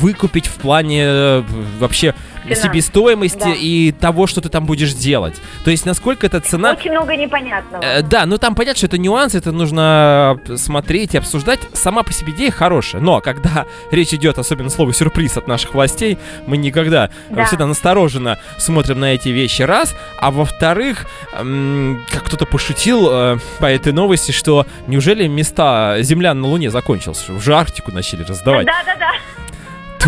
[0.00, 1.42] выкупить в плане э,
[1.78, 2.54] вообще Цена.
[2.56, 3.52] себестоимости Да.
[3.56, 5.36] и того, что ты там будешь делать.
[5.64, 6.72] То есть насколько эта цена...
[6.72, 7.82] Очень много непонятного.
[7.82, 11.60] Э, да, ну там понятно, что это нюансы, это нужно смотреть и обсуждать.
[11.72, 16.18] Сама по себе идея хорошая, но когда речь идет, особенно слово сюрприз от наших властей,
[16.46, 17.44] мы никогда э, Да.
[17.44, 19.94] всегда настороженно смотрим на эти вещи, раз.
[20.18, 21.06] А во-вторых,
[21.38, 27.28] м, как кто-то пошутил э, по этой новости, что неужели места землян на Луне закончились,
[27.28, 28.66] уже Арктику начали раздавать.
[28.66, 29.10] Да-да-да.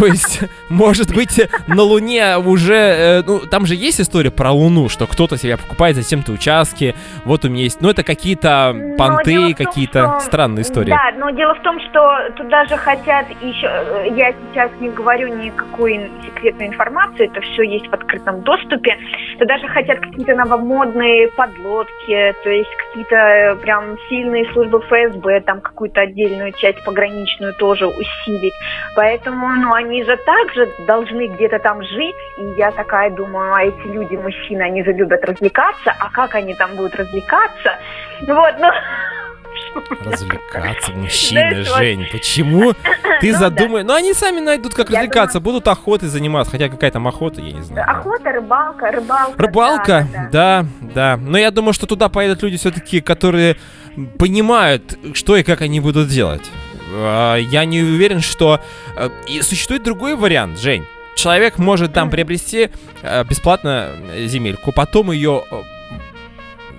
[0.04, 2.74] То есть, может быть, на Луне уже...
[2.74, 6.94] э, ну, там же есть история про Луну, что кто-то себя покупает за тем-то участки.
[7.24, 7.80] Вот у меня есть...
[7.80, 10.90] Ну, это какие-то Но понты, какие-то странные истории.
[10.90, 13.66] Да, но дело в том, что туда же хотят еще...
[13.66, 18.98] э, Я сейчас не говорю никакой секретной информации, это все есть в открытом доступе.
[19.38, 25.62] Туда же хотят какие-то новомодные подлодки, то есть какие-то э, прям сильные службы ФСБ, там
[25.62, 28.52] какую-то отдельную часть пограничную тоже усилить.
[28.94, 32.16] Поэтому, ну, они же также должны где-то там жить.
[32.38, 36.54] И я такая думаю, а эти люди, мужчины, они же любят развлекаться, а как они
[36.54, 37.78] там будут развлекаться?
[38.26, 38.68] Вот, ну...
[40.04, 42.72] Развлекаться, мужчины, Жень, почему
[43.20, 43.86] ты Ну, задумаешь?
[43.86, 47.52] Ну, они сами найдут, как Я развлекаться, будут охотой заниматься, хотя какая там охота, я
[47.52, 47.88] не знаю.
[47.88, 49.42] Охота, рыбалка, рыбалка.
[49.42, 51.16] Рыбалка, да, да.
[51.16, 53.56] Но я думаю, что туда поедут люди все-таки, которые
[54.18, 56.50] понимают, что и как они будут делать.
[56.96, 58.60] А, Я не уверен, что...
[58.96, 60.86] э, И существует другой вариант, Жень.
[61.16, 62.70] Человек может там приобрести
[63.02, 65.44] э, бесплатно э, земельку, потом ее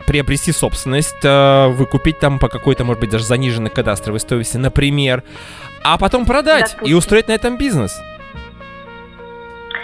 [0.07, 5.23] приобрести собственность, выкупить там по какой-то, может быть, даже заниженной кадастровой стоимости, например,
[5.83, 6.97] а потом продать и Допустим.
[6.97, 7.91] устроить на этом бизнес.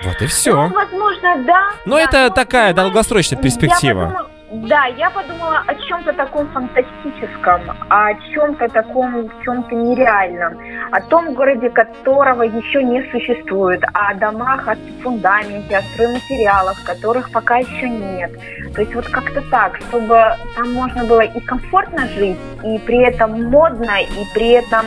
[0.04, 0.52] Вот и Ну, все.
[0.68, 1.72] возможно, да.
[1.86, 4.04] Но да, это но, такая понимаешь, долгосрочная я перспектива.
[4.06, 10.58] подумала- да, я подумала о чем-то таком фантастическом, о чем-то таком, в чем-то нереальном,
[10.92, 17.58] о том городе, которого еще не существует, о домах, о фундаменте, о стройматериалах, которых пока
[17.58, 18.32] еще нет.
[18.76, 20.22] То есть вот как-то так, чтобы
[20.58, 24.86] там можно было и комфортно жить, и при этом модно, и при этом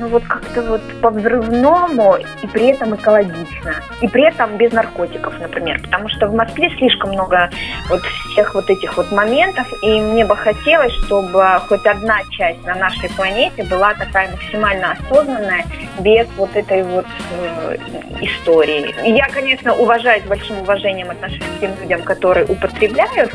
[0.00, 3.74] ну вот как-то вот по-взрывному и при этом экологично.
[4.00, 5.80] И при этом без наркотиков, например.
[5.82, 7.50] Потому что в Москве слишком много
[7.88, 8.00] вот
[8.32, 13.10] всех вот этих вот моментов, и мне бы хотелось, чтобы хоть одна часть на нашей
[13.10, 15.64] планете была такая максимально осознанная,
[16.00, 17.76] без вот этой вот э,
[18.22, 18.94] истории.
[19.06, 23.32] Я, конечно, уважаю, с большим уважением отношусь к тем людям, которые употребляют,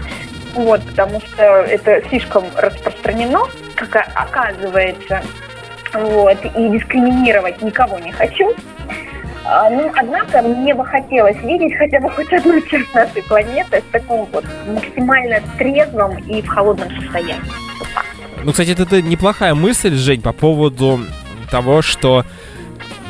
[0.56, 3.42] вот, потому что это слишком распространено,
[3.76, 5.22] как оказывается.
[5.98, 8.54] Вот, и дискриминировать никого не хочу.
[9.46, 13.92] А, Ну, однако, мне бы хотелось видеть хотя бы хоть одну часть нашей планеты в
[13.92, 17.52] таком вот максимально трезвом и в холодном состоянии.
[18.44, 21.00] Ну, кстати, это, это неплохая мысль, Жень, по поводу
[21.52, 22.26] того, что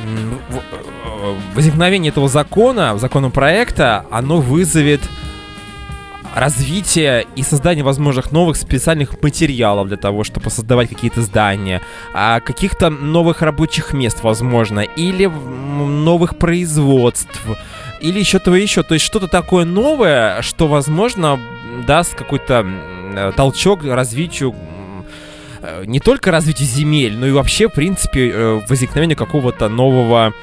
[0.04, 5.02] э, возникновение этого закона, законопроекта, оно вызовет
[6.36, 11.82] развитие и создание возможных новых специальных материалов для того, чтобы создавать какие-то здания,
[12.14, 17.42] а, каких-то новых рабочих мест, возможно, или новых производств,
[18.02, 18.84] или еще то еще.
[18.84, 21.40] То есть что-то такое новое, что, возможно,
[21.88, 22.66] даст какой-то
[23.16, 24.54] э, толчок развитию
[25.62, 30.34] э, не только развитию земель, но и вообще, в принципе, э, возникновению какого-то нового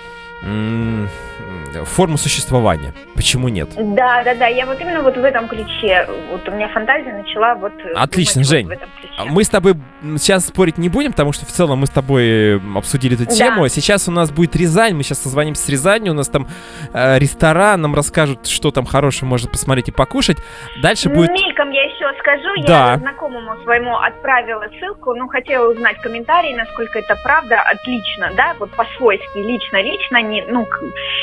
[1.80, 2.92] м, формы существования.
[3.14, 3.70] Почему нет?
[3.76, 7.54] Да, да, да, я вот именно вот в этом ключе, вот у меня фантазия начала
[7.54, 7.72] вот...
[7.84, 8.66] э, Отлично, Жень.
[8.66, 9.14] Вот в этом ключе.
[9.18, 9.74] А Мы с тобой
[10.18, 13.30] сейчас спорить не будем, потому что в целом мы с тобой м, обсудили эту Да.
[13.30, 13.68] тему.
[13.68, 16.46] Сейчас у нас будет Рязань, мы сейчас созвонимся с Рязанью, у нас там
[16.92, 20.38] э, ресторан, нам расскажут, что там хорошее можно посмотреть и покушать.
[20.82, 21.30] Дальше будет...
[21.30, 22.92] Мельком я еще скажу, Да.
[22.92, 28.70] я знакомому своему отправила ссылку, ну, хотела узнать комментарий, насколько это правда, отлично, да, вот
[28.72, 30.66] по-свойски, лично-лично, не, ну,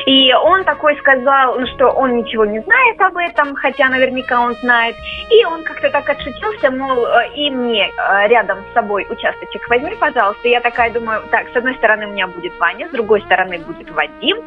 [0.05, 4.53] и он такой сказал, ну, что он ничего не знает об этом, хотя наверняка он
[4.55, 4.95] знает.
[5.31, 9.95] И он как-то так отшутился, мол, э, и мне э, рядом с собой участочек возьми,
[9.99, 10.47] пожалуйста.
[10.47, 13.89] Я такая думаю, так, с одной стороны у меня будет Ваня, с другой стороны будет
[13.91, 14.37] Вадим.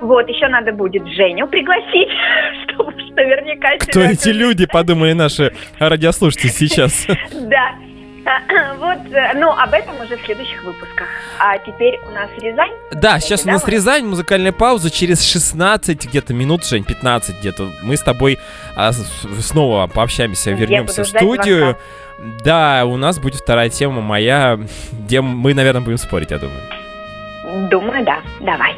[0.00, 2.10] Вот, еще надо будет Женю пригласить,
[2.64, 3.76] чтобы наверняка...
[3.78, 7.06] Кто эти люди, подумали наши радиослушатели сейчас?
[7.32, 7.74] Да.
[8.78, 11.06] Вот, э, ну, об этом уже в следующих выпусках.
[11.38, 12.72] А теперь у нас Рязань.
[12.92, 14.90] Да, сейчас у нас Рязань, музыкальная пауза.
[14.90, 18.38] Через 16 где-то минут, Жень, 15 где-то, мы с тобой
[18.76, 21.76] а, снова пообщаемся, вернемся в студию.
[22.44, 24.58] Да, у нас будет вторая тема моя,
[24.92, 26.60] где мы, наверное, будем спорить, я думаю.
[27.70, 28.20] Думаю, да.
[28.40, 28.76] Давай.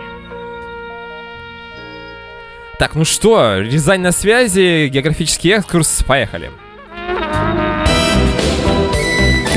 [2.78, 6.50] Так, ну что, Рязань на связи, географический экскурс, поехали.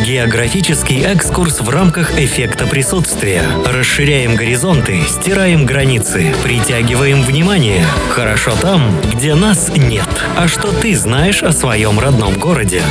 [0.06, 3.42] Географический экскурс в рамках эффекта присутствия.
[3.66, 7.84] Расширяем горизонты, стираем границы, притягиваем внимание.
[8.12, 10.06] Хорошо там, где нас нет.
[10.38, 12.84] А что ты знаешь о своем родном городе?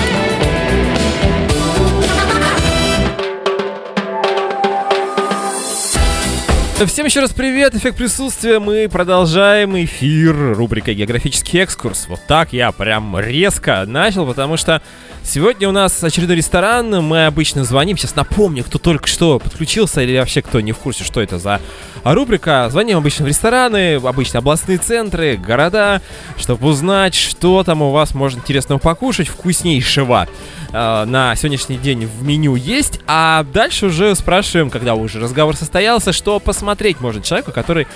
[6.74, 8.58] Всем еще раз привет, эффект присутствия.
[8.58, 12.06] Мы продолжаем эфир рубрика «Географический экскурс».
[12.08, 14.82] Вот так я прям резко начал, потому что
[15.22, 16.90] сегодня у нас очередной ресторан.
[17.02, 17.96] Мы обычно звоним.
[17.96, 21.60] Сейчас напомню, кто только что подключился или вообще кто не в курсе, что это за
[22.02, 22.68] рубрика.
[22.70, 26.02] Звоним обычно в рестораны, обычно областные центры, города,
[26.36, 30.28] чтобы узнать, что там у вас можно интересного покушать, вкуснейшего
[30.74, 33.00] э, на сегодняшний день в меню есть.
[33.06, 37.86] А дальше уже спрашиваем, когда уже разговор состоялся, что посмотреть можно человеку, который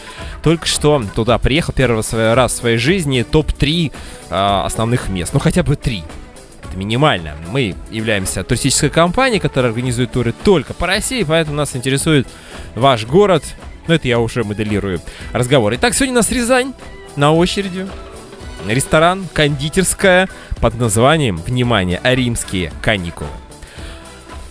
[0.43, 2.03] только что туда приехал первый
[2.35, 3.93] раз в своей жизни, топ-3
[4.31, 5.35] э, основных мест.
[5.35, 6.05] Ну, хотя бы три.
[6.63, 7.35] Это минимально.
[7.51, 12.29] Мы являемся туристической компанией, которая организует туры только по России, поэтому нас интересует
[12.75, 13.43] ваш город.
[13.89, 15.01] Ну, это я уже моделирую
[15.33, 15.75] разговор.
[15.75, 16.75] Итак, сегодня у нас Рязань
[17.17, 17.89] на очереди
[18.67, 20.29] ресторан, кондитерская
[20.61, 23.31] под названием, внимание, римские каникулы.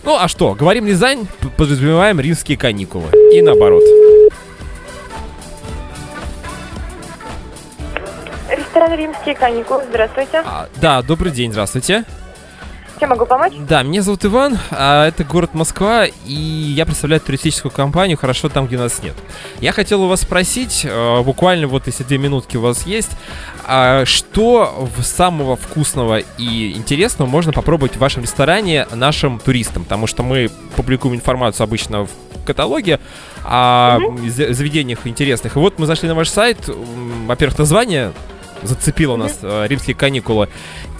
[0.04, 3.10] Ну а что, говорим Рязань, подразумеваем римские каникулы.
[3.32, 3.82] И наоборот.
[8.48, 9.84] Ресторан «Римские каникулы».
[9.88, 10.42] Здравствуйте.
[10.44, 12.04] А, да, добрый день, здравствуйте.
[12.98, 13.52] Чем могу помочь?
[13.68, 18.66] Да, меня зовут Иван, а это город Москва, и я представляю туристическую компанию «Хорошо там,
[18.66, 19.14] где нас нет».
[19.60, 23.10] Я хотел у вас спросить, э, буквально вот если две минутки у вас есть,
[23.64, 29.84] а что самого вкусного и интересного можно попробовать в вашем ресторане нашим туристам?
[29.84, 32.10] Потому что мы публикуем информацию обычно в
[32.44, 32.98] каталоге
[33.44, 34.18] о угу.
[34.26, 35.54] заведениях интересных.
[35.54, 36.68] И вот мы зашли на ваш сайт,
[37.26, 38.12] во-первых, название
[38.62, 40.48] зацепило нас э, римские каникулы.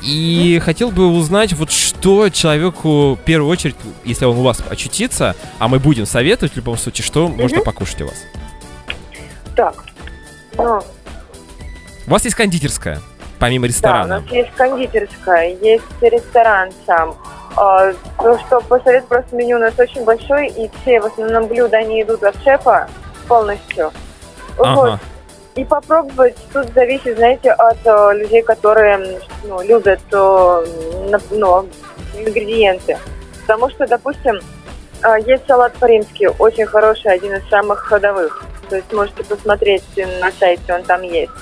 [0.03, 5.35] И хотел бы узнать, вот что человеку в первую очередь, если он у вас очутится,
[5.59, 8.25] а мы будем советовать в любом случае, что можно покушать у вас.
[9.57, 9.75] Так,
[10.57, 10.81] ну...
[12.07, 13.01] У вас есть кондитерская,
[13.38, 14.09] помимо ресторана?
[14.09, 17.16] Да, у нас есть кондитерская, есть ресторан сам.
[17.57, 21.79] А, то, что посоветую, просто меню у нас очень большое, и все в основном блюда,
[21.79, 22.88] они идут от шефа
[23.27, 23.90] полностью.
[24.59, 24.75] Ага.
[24.75, 25.01] Вот.
[25.59, 30.66] И попробовать тут зависит, знаете, от э, людей, которые ну, любят э,
[31.33, 31.68] ну,
[32.16, 32.97] ингредиенты.
[33.40, 34.38] Потому что, допустим,
[35.03, 38.44] э, есть салат по-римски, очень хороший, один из самых ходовых.
[38.71, 39.83] То есть можете посмотреть
[40.21, 41.33] на сайте, он там есть.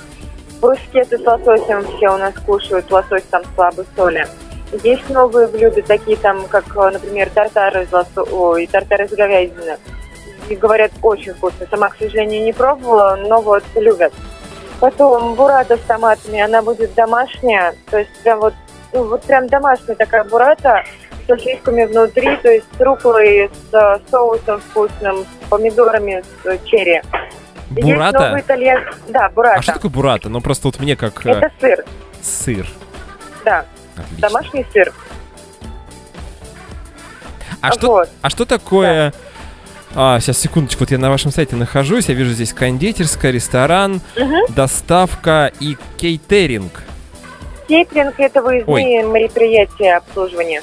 [0.63, 4.27] Брускеты с лососем все у нас кушают, лосось там слабой соли.
[4.83, 8.23] Есть новые блюда, такие там, как, например, тартары из лосо...
[8.23, 9.77] Ой, тартары из говядины
[10.49, 11.67] и говорят, очень вкусно.
[11.71, 14.13] Сама, к сожалению, не пробовала, но вот любят.
[14.81, 18.55] Потом бурата с томатами, она будет домашняя, то есть прям вот,
[18.93, 20.85] ну, вот прям домашняя такая бурата
[21.25, 26.59] с сосисками внутри, то есть с рукой, с э, соусом вкусным, с помидорами, с э,
[26.67, 27.01] черри.
[27.71, 28.19] Бурата?
[28.19, 28.85] Есть новый итальян...
[29.09, 29.59] Да, бурата.
[29.59, 30.29] А что такое бурата?
[30.29, 31.25] Ну, просто вот мне как...
[31.25, 31.85] Э, Это сыр.
[32.23, 32.69] Сыр.
[33.45, 33.65] Да.
[33.97, 34.29] Отлично.
[34.29, 34.93] Домашний сыр.
[37.63, 37.79] А, вот.
[37.79, 39.11] что, а что такое...
[39.11, 39.19] Да
[39.97, 44.53] а, сейчас, секундочку, вот я на вашем сайте нахожусь, я вижу здесь кондитерская, ресторан, угу.
[44.55, 46.85] доставка и кейтеринг.
[47.67, 49.21] Кейтеринг– это выездные Ой.
[49.21, 50.63] мероприятия обслуживания.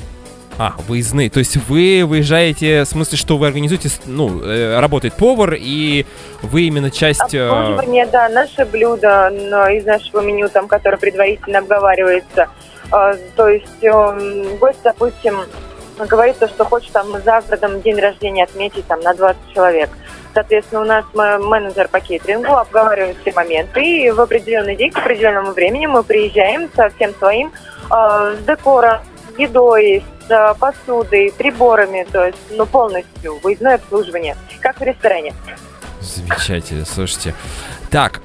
[0.58, 1.30] А, выездные.
[1.30, 6.06] То есть вы выезжаете, в смысле, что вы организуете, ну, э, работает повар, и
[6.44, 7.34] вы именно часть...
[7.34, 9.30] Э, Обслуживание, да, наше блюдо
[9.72, 12.50] из нашего меню, там, которое предварительно обговаривается.
[12.92, 15.40] Э, то есть э, гость, допустим,
[15.98, 19.90] говорит то, что хочет там за городом день рождения отметить там на 20 человек.
[20.34, 25.52] Соответственно, у нас менеджер по кейтерингу обговаривает все моменты, и в определенный день к определенному
[25.52, 27.52] времени мы приезжаем со всем своим
[27.92, 29.02] э, с декором,
[29.38, 35.34] едой, с э, посудой, приборами, то есть ну, полностью выездное обслуживание, как в ресторане.
[36.02, 37.36] Замечательно, слушайте.
[37.90, 38.22] Так,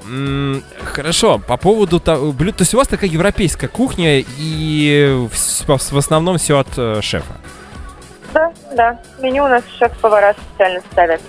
[0.83, 5.97] хорошо, по поводу того, блюд, то есть у вас такая европейская кухня и в, в
[5.97, 7.37] основном все от э, шефа?
[8.33, 8.99] Да, да.
[9.19, 11.21] Меню у нас шеф-повара специально ставят.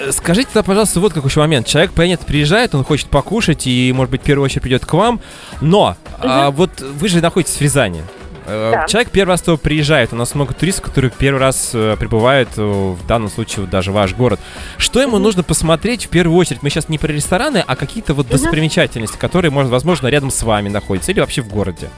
[0.00, 1.66] Э, скажите тогда, пожалуйста, вот какой еще момент.
[1.66, 5.20] Человек, понятно, приезжает, он хочет покушать и, может быть, в первую очередь придет к вам,
[5.60, 6.18] но угу.
[6.22, 8.02] а, вот вы же находитесь в Рязани.
[8.46, 8.86] Э, да.
[8.86, 10.12] Человек первый раз туда приезжает.
[10.12, 14.14] У нас много туристов, которые первый раз э, прибывают, в данном случае даже в ваш
[14.14, 14.40] город.
[14.76, 15.20] Что ему mm-hmm.
[15.20, 16.62] нужно посмотреть в первую очередь?
[16.62, 18.32] Мы сейчас не про рестораны, а какие-то вот mm-hmm.
[18.32, 21.88] достопримечательности, которые, может, возможно, рядом с вами находятся или вообще в городе.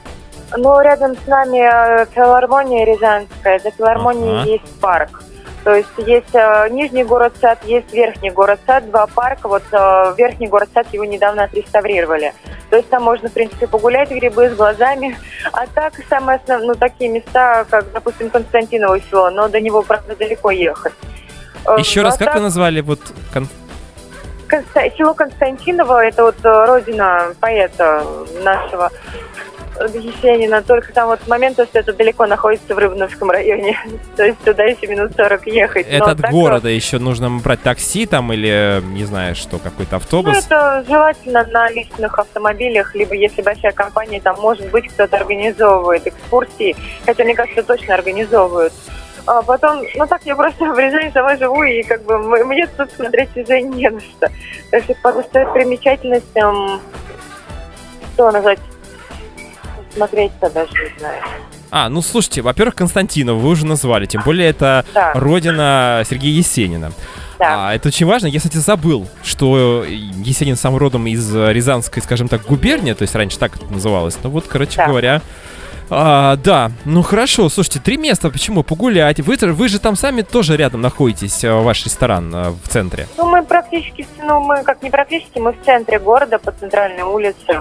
[0.56, 3.58] Ну, рядом с нами филармония Рязанская.
[3.58, 4.48] За филармонией ага.
[4.48, 5.22] есть парк.
[5.64, 9.48] То есть есть э, Нижний город сад, есть Верхний город сад, два парка.
[9.48, 12.32] Вот э, Верхний город сад его недавно отреставрировали.
[12.70, 15.18] То есть там можно, в принципе, погулять грибы с глазами.
[15.52, 20.14] А так, самые основные, ну, такие места, как, допустим, Константиново село, но до него, правда,
[20.14, 20.92] далеко ехать.
[21.66, 22.36] Э, Еще а раз, как так...
[22.36, 23.00] вы назвали вот...
[23.32, 23.48] Кон...
[24.46, 24.88] Конста...
[24.96, 28.04] Село Константиново, это вот э, родина поэта
[28.42, 28.90] нашего.
[29.94, 33.78] Есенина, только там вот момент, что это далеко находится в Рыбновском районе.
[34.16, 35.86] То есть туда еще минут 40 ехать.
[35.88, 40.32] Это от города еще нужно брать такси там или, не знаю, что, какой-то автобус?
[40.32, 46.06] Ну, это желательно на личных автомобилях, либо если большая компания, там, может быть, кто-то организовывает
[46.06, 46.76] экскурсии.
[47.04, 48.72] Хотя, мне кажется, точно организовывают.
[49.26, 52.90] А потом, ну так, я просто в Рязани сама живу, и как бы мне тут
[52.92, 54.30] смотреть уже не на что.
[54.70, 56.80] Так что по достопримечательностям,
[58.14, 58.60] что назвать,
[59.96, 61.22] смотреть-то даже не знаю.
[61.70, 65.12] А, ну слушайте, во-первых, Константинов вы уже назвали, тем более это да.
[65.14, 66.92] родина Сергея Есенина.
[67.38, 67.68] Да.
[67.68, 68.28] А, это очень важно.
[68.28, 73.38] Я, кстати, забыл, что Есенин сам родом из Рязанской, скажем так, губернии, то есть раньше
[73.38, 74.16] так это называлось.
[74.22, 74.86] Ну вот, короче да.
[74.86, 75.22] говоря,
[75.88, 78.62] а, да, ну хорошо, слушайте, три места, почему?
[78.62, 79.20] Погулять.
[79.20, 83.06] Вы, вы же там сами тоже рядом находитесь, э, ваш ресторан э, в центре.
[83.16, 87.60] Ну, мы практически, ну, мы как не практически, мы в центре города, по центральной улице.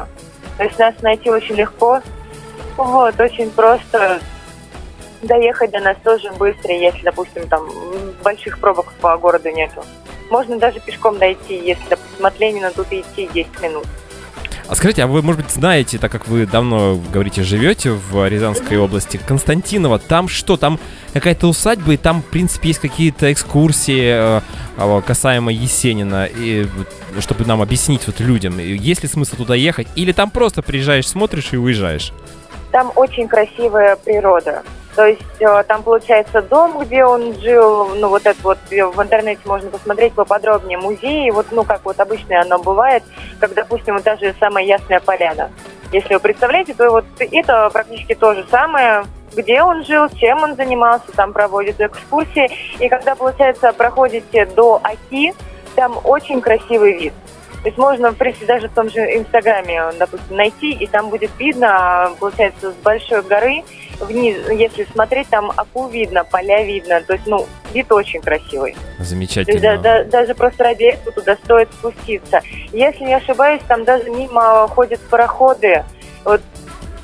[0.57, 2.01] То есть нас найти очень легко.
[2.77, 4.19] Вот, очень просто
[5.21, 7.67] доехать до нас тоже быстро, если, допустим, там
[8.23, 9.83] больших пробок по городу нету.
[10.29, 13.85] Можно даже пешком дойти, если, допустим, от Ленина тут идти 10 минут.
[14.67, 18.77] А скажите, а вы, может быть, знаете, так как вы давно, говорите, живете в Рязанской
[18.77, 20.79] области, Константинова, там что, там
[21.13, 24.41] какая-то усадьба, и там, в принципе, есть какие-то экскурсии
[24.77, 26.67] э, касаемо Есенина, и,
[27.19, 31.49] чтобы нам объяснить вот людям, есть ли смысл туда ехать, или там просто приезжаешь, смотришь
[31.51, 32.11] и уезжаешь?
[32.75, 34.61] Там очень красивая природа.
[34.97, 39.39] То есть э, там получается дом, где он жил, ну вот это вот в интернете
[39.45, 43.01] можно посмотреть поподробнее, музей, вот ну как вот обычно оно бывает,
[43.39, 45.51] как допустим вот та же самая Ясная Поляна.
[45.93, 50.57] Если вы представляете, то вот это практически то же самое, где он жил, чем он
[50.57, 52.51] занимался, там проводят экскурсии.
[52.83, 55.33] И когда, получается, проходите до Аки,
[55.77, 57.13] там очень красивый вид.
[57.65, 61.31] То есть можно, в принципе, даже в том же Инстаграме, допустим, найти, и там будет
[61.39, 63.63] видно, получается, с большой горы
[64.01, 67.01] вниз, если смотреть, там Аку видно, поля видно.
[67.01, 68.75] То есть, ну, вид очень красивый.
[68.99, 69.59] Замечательно.
[69.59, 72.43] Да, да, даже просто ради этого туда стоит спуститься.
[72.71, 75.83] Если не ошибаюсь, там даже мимо ходят пароходы.
[76.23, 76.41] Вот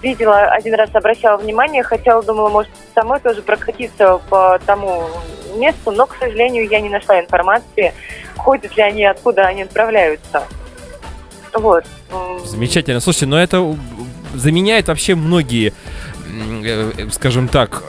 [0.01, 5.09] видела, один раз обращала внимание, хотела, думала, может, самой тоже прокатиться по тому
[5.55, 7.93] месту, но, к сожалению, я не нашла информации,
[8.37, 10.43] ходят ли они, откуда они отправляются.
[11.53, 11.85] Вот.
[12.45, 12.99] Замечательно.
[12.99, 13.75] Слушайте, но это
[14.33, 15.73] заменяет вообще многие,
[16.63, 17.83] э, скажем так,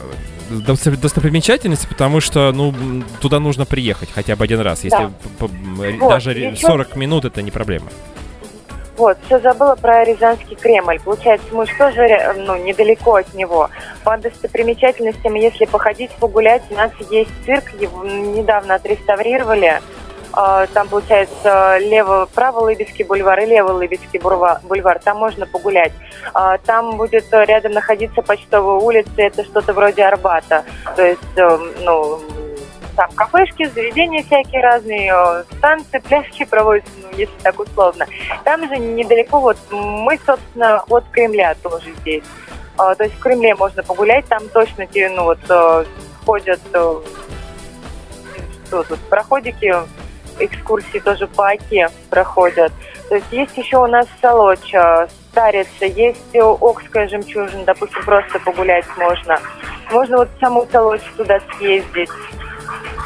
[0.50, 2.74] достопримечательности, потому что, ну,
[3.20, 4.84] туда нужно приехать хотя бы один раз.
[4.84, 5.10] Если да.
[5.38, 6.10] вот.
[6.10, 7.88] даже 40 минут это не проблема.
[8.96, 11.00] Вот, все забыла про Рязанский Кремль.
[11.00, 13.70] Получается, мы же тоже ну, недалеко от него.
[14.04, 19.80] По достопримечательностям, если походить, погулять, у нас есть цирк, его недавно отреставрировали.
[20.34, 24.98] А, там, получается, лево, право Лыбецкий бульвар и лево Лыбецкий бульвар.
[24.98, 25.92] Там можно погулять.
[26.32, 30.64] А, там будет рядом находиться почтовая улица, это что-то вроде Арбата.
[30.96, 32.20] То есть, э, ну,
[32.96, 38.06] там кафешки, заведения всякие разные, э, станции, пляжки проводятся, ну, если так условно.
[38.44, 42.24] Там же недалеко, вот мы, собственно, от Кремля тоже здесь.
[42.76, 45.84] А, то есть в Кремле можно погулять, там точно те, ну вот, э,
[46.24, 47.00] ходят, э,
[48.66, 49.74] что тут, проходики,
[50.38, 52.72] экскурсии тоже по Оке проходят.
[53.08, 59.38] То есть есть еще у нас Солоча, Старица, есть Окская жемчужина, допустим, просто погулять можно.
[59.90, 62.10] Можно вот саму Солочь туда съездить.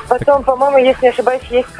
[0.09, 1.79] Потом, по-моему, если не ошибаюсь, есть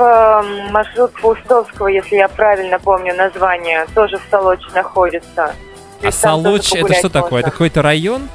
[0.71, 5.55] маршрут Паустовского, если я правильно помню название, тоже в Солочь находится.
[6.03, 7.41] А Солочь это что такое?
[7.43, 8.29] Это какой-то район?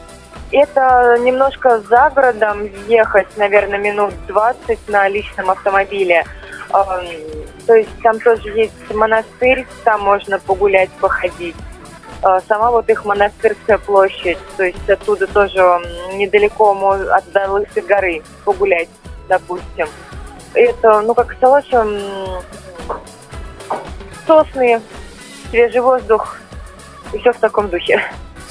[0.52, 6.26] Это немножко за городом ехать, наверное, минут 20 на личном автомобиле.
[6.70, 11.56] То есть там тоже есть монастырь, там можно погулять, походить.
[12.48, 15.60] Сама вот их монастырская площадь, то есть оттуда тоже
[16.14, 16.72] недалеко
[17.12, 18.90] от Далысы горы погулять,
[19.32, 19.88] допустим.
[20.54, 21.88] Это, ну, как Солоча,
[24.28, 24.82] сосны,
[25.50, 26.38] свежий воздух,
[27.14, 28.02] и все в таком духе.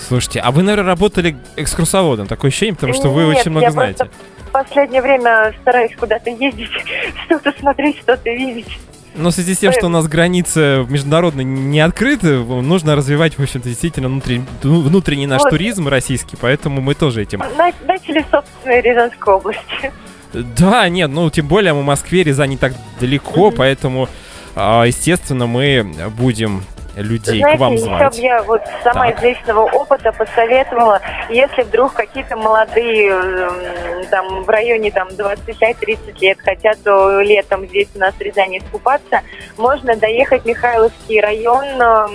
[0.09, 3.70] Слушайте, а вы, наверное, работали экскурсоводом, такое ощущение, потому что вы Нет, очень много я
[3.70, 4.11] знаете.
[4.49, 6.70] в последнее время стараюсь куда-то ездить,
[7.26, 8.78] что-то смотреть, что-то видеть.
[9.14, 13.43] Но в связи с тем, что у нас границы международные не открыты, нужно развивать, в
[13.43, 15.51] общем-то, действительно внутренний, внутренний наш Вот.
[15.51, 17.41] туризм российский, поэтому мы тоже этим...
[17.41, 19.93] На- Начали, собственно, из Рязанской области.
[20.33, 24.09] Да, нет, ну тем более мы в Москве, Рязань не так далеко, поэтому,
[24.55, 25.85] а, естественно, мы
[26.16, 26.62] будем
[26.97, 28.16] людей Знаете, к вам еще звать.
[28.16, 29.18] бы я вот сама Так.
[29.18, 31.01] из личного опыта посоветовала,
[31.31, 37.99] если вдруг какие-то молодые м, там в районе там 25-30 лет хотят летом здесь у
[38.01, 39.22] нас в Рязани искупаться,
[39.57, 42.11] можно доехать в Михайловский район, м,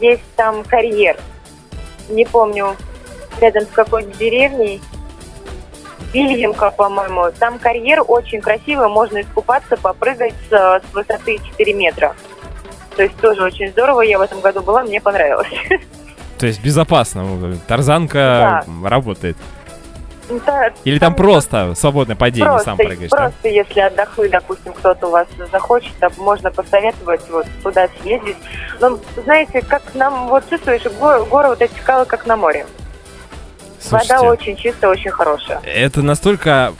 [0.00, 1.16] есть там карьер,
[2.08, 2.76] не помню,
[3.40, 4.80] рядом с какой-то деревней,
[6.12, 7.26] Вильямка, по-моему.
[7.38, 12.14] Там карьер очень красивый, можно искупаться, попрыгать с, с высоты 4 метра.
[12.96, 14.00] То есть тоже очень здорово.
[14.02, 15.48] Я в этом году была, мне понравилось.
[16.38, 19.36] То есть безопасно, э, тарзанка работает.
[20.46, 23.16] Да, Или там просто свободное падение, сам просто, прыгаешь, да?
[23.16, 28.36] просто если отдохнуть, допустим, кто-то у вас захочет, то можно посоветовать вот туда съездить.
[28.80, 32.64] Но, знаете, как нам, вот чувствуешь, го- горы, вот эти скалы, как на море.
[33.80, 35.60] Слушайте, Вода очень чистая, очень хорошая.
[35.64, 36.72] это настолько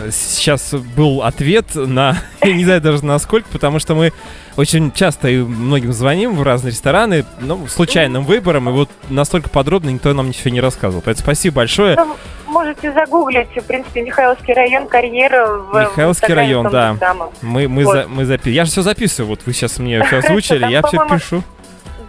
[0.00, 4.12] э, сейчас был ответ на, я не знаю даже насколько, потому что мы
[4.56, 9.90] очень часто и многим звоним в разные рестораны, ну, случайным выбором, и вот настолько подробно
[9.90, 11.02] никто нам ничего не рассказывал.
[11.04, 11.96] Поэтому спасибо большое.
[11.96, 16.96] Ну, можете загуглить, в принципе, Михайловский район, карьера в Михайловский в район, да.
[17.00, 17.30] самом.
[17.42, 17.92] Мы, мы, Вот.
[17.94, 21.04] за, мы запи- Я же все записываю, вот вы сейчас мне все озвучили, я все
[21.08, 21.42] пишу.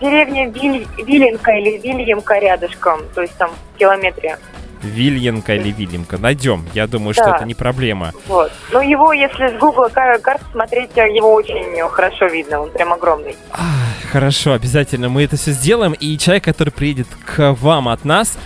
[0.02, 4.38] Деревня Виль- Виленка или Вильямка рядышком, то есть там в километре.
[4.82, 6.18] Вильенка или Вильямка.
[6.20, 6.64] Найдем.
[6.74, 7.36] Я думаю, что Да.
[7.38, 8.12] это не проблема.
[8.28, 8.52] Вот.
[8.72, 13.36] Но его, если с Google кар- карт смотреть, его очень хорошо видно, он прям огромный.
[14.12, 15.94] Хорошо, обязательно мы это все сделаем.
[15.94, 18.38] И человек, который приедет к вам от нас,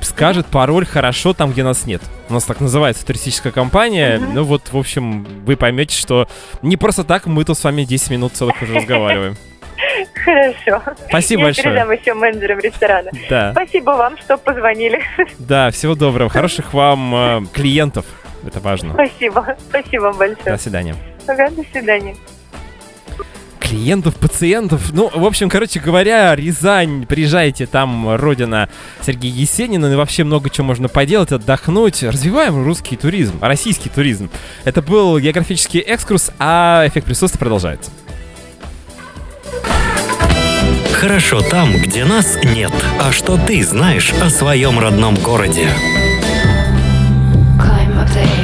[0.00, 2.00] скажет пароль хорошо там, где нас нет.
[2.30, 4.18] У нас так называется туристическая компания.
[4.18, 4.34] Мгм.
[4.34, 6.28] Ну вот, в общем, вы поймете, что
[6.62, 9.36] не просто так мы тут с вами 10 минут целых уже разговариваем.
[10.14, 10.82] Хорошо.
[11.08, 11.64] Спасибо Я большое.
[11.64, 13.10] передам еще менеджерам ресторана.
[13.28, 15.00] Да, Спасибо вам, что позвонили.
[15.38, 16.30] да, всего доброго.
[16.30, 18.06] Хороших вам э, клиентов.
[18.46, 18.92] Это важно.
[18.94, 19.56] Спасибо.
[19.68, 20.58] Спасибо вам До большое.
[20.58, 20.94] свидания.
[21.26, 22.14] Ага, до свидания.
[23.60, 24.92] клиентов, пациентов.
[24.92, 28.68] Ну, в общем, короче говоря, Рязань, приезжайте, там родина
[29.00, 32.02] Сергея Есенина, и вообще много чего можно поделать, отдохнуть.
[32.02, 34.30] Развиваем русский туризм, российский туризм.
[34.64, 37.90] Это был географический экскурс, а эффект присутствия продолжается.
[40.94, 42.72] Хорошо там, где нас нет.
[43.00, 45.68] А что ты знаешь о своем родном городе?
[47.58, 48.43] Climb up the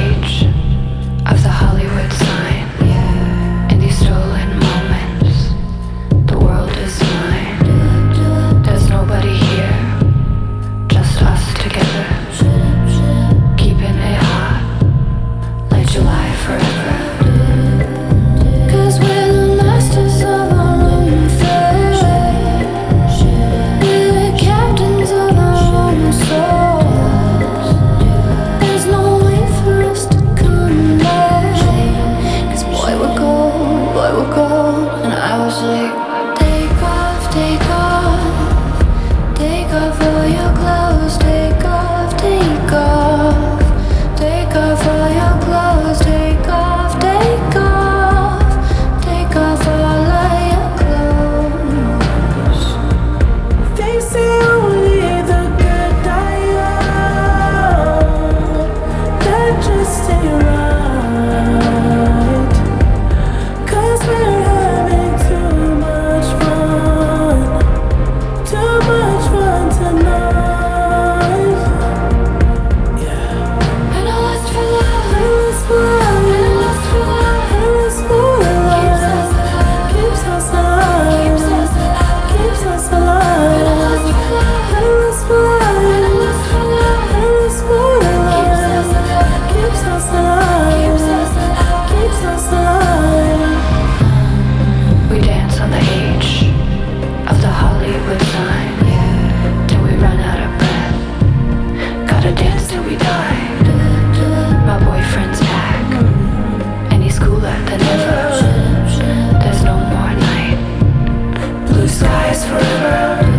[112.33, 113.30] Forever.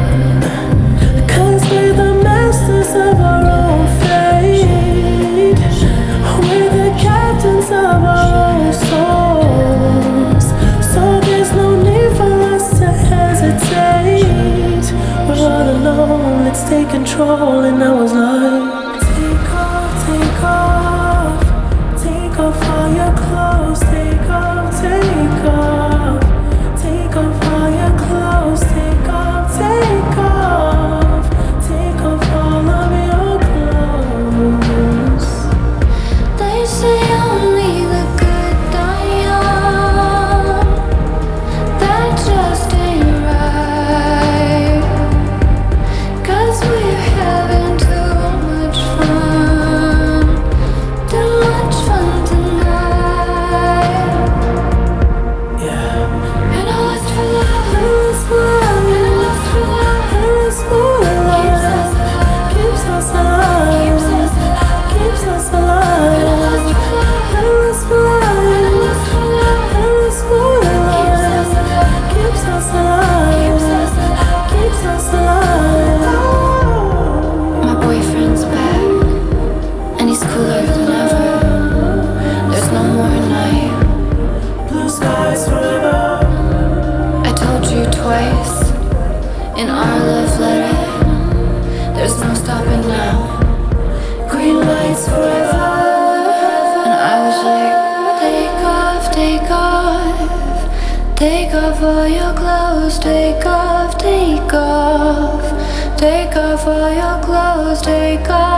[106.62, 108.51] for your clothes, take off.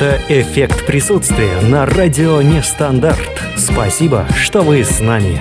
[0.00, 3.42] Это эффект присутствия на радио Нестандарт.
[3.56, 5.40] Спасибо, что вы с нами.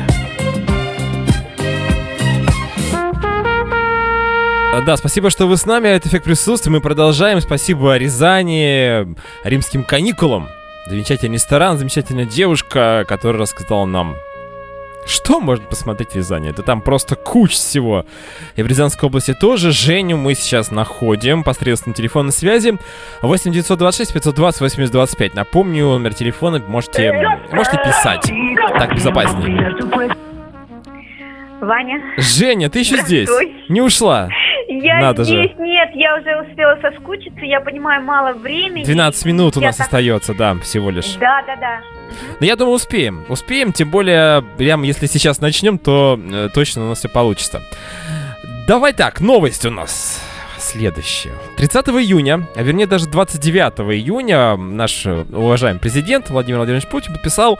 [4.73, 5.89] А, Да, спасибо, что вы с нами.
[5.89, 6.71] Это эффект присутствия.
[6.71, 7.39] Мы продолжаем.
[7.39, 9.05] Спасибо Рязани,
[9.43, 10.49] римским каникулам.
[10.87, 14.15] Замечательный ресторан, замечательная девушка, которая рассказала нам,
[15.07, 16.49] что можно посмотреть в Рязани.
[16.49, 18.05] Это там просто куча всего.
[18.55, 19.71] И в Рязанской области тоже.
[19.71, 22.77] Женю мы сейчас находим посредством телефонной связи.
[23.21, 25.35] 8 926 520 80 25.
[25.35, 27.13] Напомню, номер телефона можете,
[27.51, 28.31] можете писать.
[28.77, 29.75] Так безопаснее.
[31.61, 32.01] Ваня?
[32.17, 33.29] Женя, ты еще здесь?
[33.69, 34.29] Не ушла?
[34.81, 35.31] Я Надо же.
[35.31, 38.83] здесь, нет, я уже успела соскучиться, я понимаю, мало времени.
[38.83, 41.15] 12 минут у Я нас так- остается, да, всего лишь.
[41.15, 41.81] Да, да, да.
[42.39, 43.25] Но я думаю, успеем.
[43.29, 47.61] Успеем, тем более, прям если сейчас начнем, то э, точно у нас все получится.
[48.67, 50.21] Давай так, новость у нас
[50.57, 51.33] следующая.
[51.57, 57.59] 30 июня, а вернее даже 29 июня наш э, уважаемый президент Владимир Владимирович Путин подписал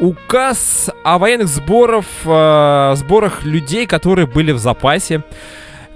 [0.00, 5.22] указ о военных сборах, э, сборах людей, которые были в запасе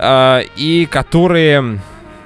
[0.00, 1.80] и которые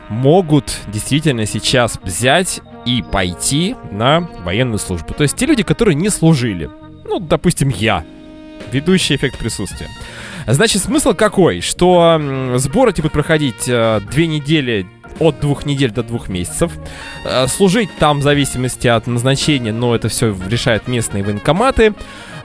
[0.09, 5.15] могут действительно сейчас взять и пойти на военную службу.
[5.15, 6.69] То есть те люди, которые не служили.
[7.05, 8.05] Ну, допустим, я,
[8.71, 9.89] ведущий эффект присутствия.
[10.47, 11.61] Значит, смысл какой?
[11.61, 12.21] Что
[12.57, 14.87] сборы будут проходить э, две недели
[15.23, 16.73] от двух недель до двух месяцев.
[17.25, 21.95] Э, служить там в зависимости от назначения, но это все решают местные военкоматы.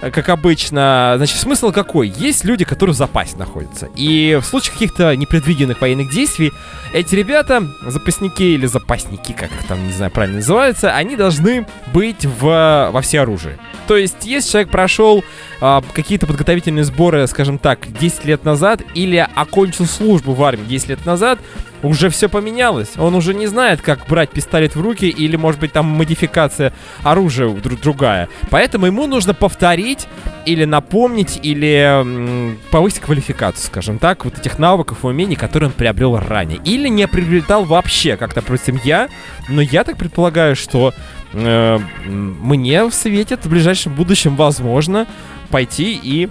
[0.02, 2.08] Э, Как обычно, значит, смысл какой?
[2.10, 3.90] Есть люди, которые в запасе находятся.
[3.96, 6.52] И в случае каких-то непредвиденных военных действий,
[6.94, 12.26] эти ребята, запасники или запасники, как их там, не знаю, правильно называется, они должны быть
[12.26, 13.58] в, во всеоружии.
[13.88, 15.24] То есть, если человек прошел
[15.62, 20.90] а, какие-то подготовительные сборы, скажем так, 10 лет назад, или окончил службу в армии 10
[20.90, 21.40] лет назад,
[21.84, 22.90] уже все поменялось.
[22.98, 26.74] Он уже не знает, как брать пистолет в руки, или, может быть, там модификация
[27.04, 28.30] оружия дру- другая.
[28.50, 30.08] Поэтому ему нужно повторить,
[30.46, 36.18] или напомнить, или повысить квалификацию, скажем так, вот этих навыков и умений, которые он приобрел
[36.18, 36.60] ранее.
[36.64, 39.10] Или не приобретал вообще, как, допустим, я.
[39.50, 40.94] Но я так предполагаю, что
[41.34, 45.08] э, мне светит в ближайшем будущем возможно
[45.50, 46.30] пойти и,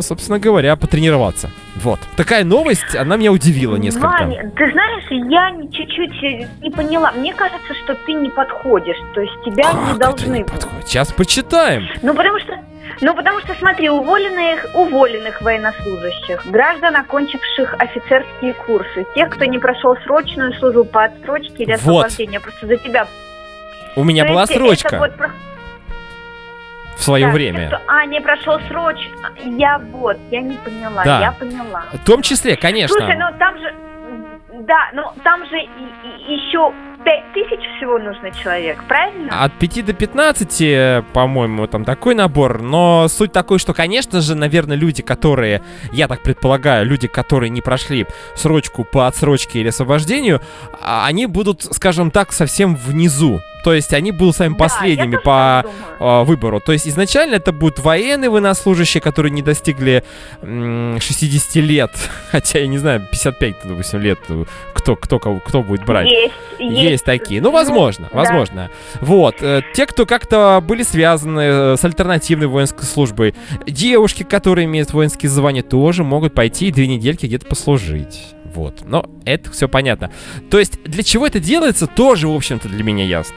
[0.00, 1.50] собственно говоря, потренироваться.
[1.76, 2.00] Вот.
[2.16, 4.06] Такая новость, она меня удивила несколько.
[4.08, 7.12] Ваня, ты знаешь, я чуть-чуть э, не поняла.
[7.12, 8.96] Мне кажется, что ты не подходишь.
[9.14, 10.38] То есть тебя Как не должны.
[10.38, 10.88] не подходит?
[10.88, 11.86] Сейчас почитаем.
[12.02, 12.58] Ну, потому что...
[13.00, 19.94] Ну, потому что, смотри, уволенных, уволенных военнослужащих, граждан, окончивших офицерские курсы, тех, кто не прошел
[20.04, 22.06] срочную службу по отсрочке или Вот.
[22.06, 23.06] освобождению, просто за тебя.
[23.94, 25.12] У меня То была срочка вот
[26.98, 27.68] в свое Так, время.
[27.68, 29.30] кто- а, не прошел срочно.
[29.44, 31.20] Я вот, я не поняла, Да.
[31.20, 31.84] я поняла.
[31.92, 32.98] В том числе, конечно.
[32.98, 33.74] Слушай, ну там же,
[34.66, 36.72] да, ну там же и- и- еще
[37.04, 39.44] пять тысяч всего нужно человек, правильно?
[39.44, 42.60] От 5 до 15, по-моему, там такой набор.
[42.60, 47.60] Но суть такой, что, конечно же, наверное, люди, которые, я так предполагаю, люди, которые не
[47.60, 50.40] прошли срочку по отсрочке или освобождению,
[50.82, 53.40] а, они будут, скажем так, совсем внизу.
[53.64, 55.64] То есть они будут самыми Да, последними по
[55.98, 56.60] э, выбору.
[56.60, 60.04] То есть изначально это будут военные военнослужащие, которые не достигли
[60.42, 61.90] м, 60 лет,
[62.30, 64.18] хотя я не знаю, 55, допустим, лет,
[64.74, 66.08] кто, кто, кого, кто будет брать.
[66.08, 67.40] Есть, Есть, такие.
[67.40, 68.18] Ну, возможно, да.
[68.18, 68.70] возможно.
[69.00, 69.36] Вот.
[69.42, 73.34] э, Те, кто как-то были связаны э, с альтернативной воинской службой.
[73.66, 78.34] Девушки, которые имеют воинские звания, тоже могут пойти и две недельки где-то послужить.
[78.58, 78.82] Вот.
[78.84, 80.10] Но это все понятно.
[80.50, 83.36] То есть, для чего это делается, тоже, в общем-то, для меня ясно.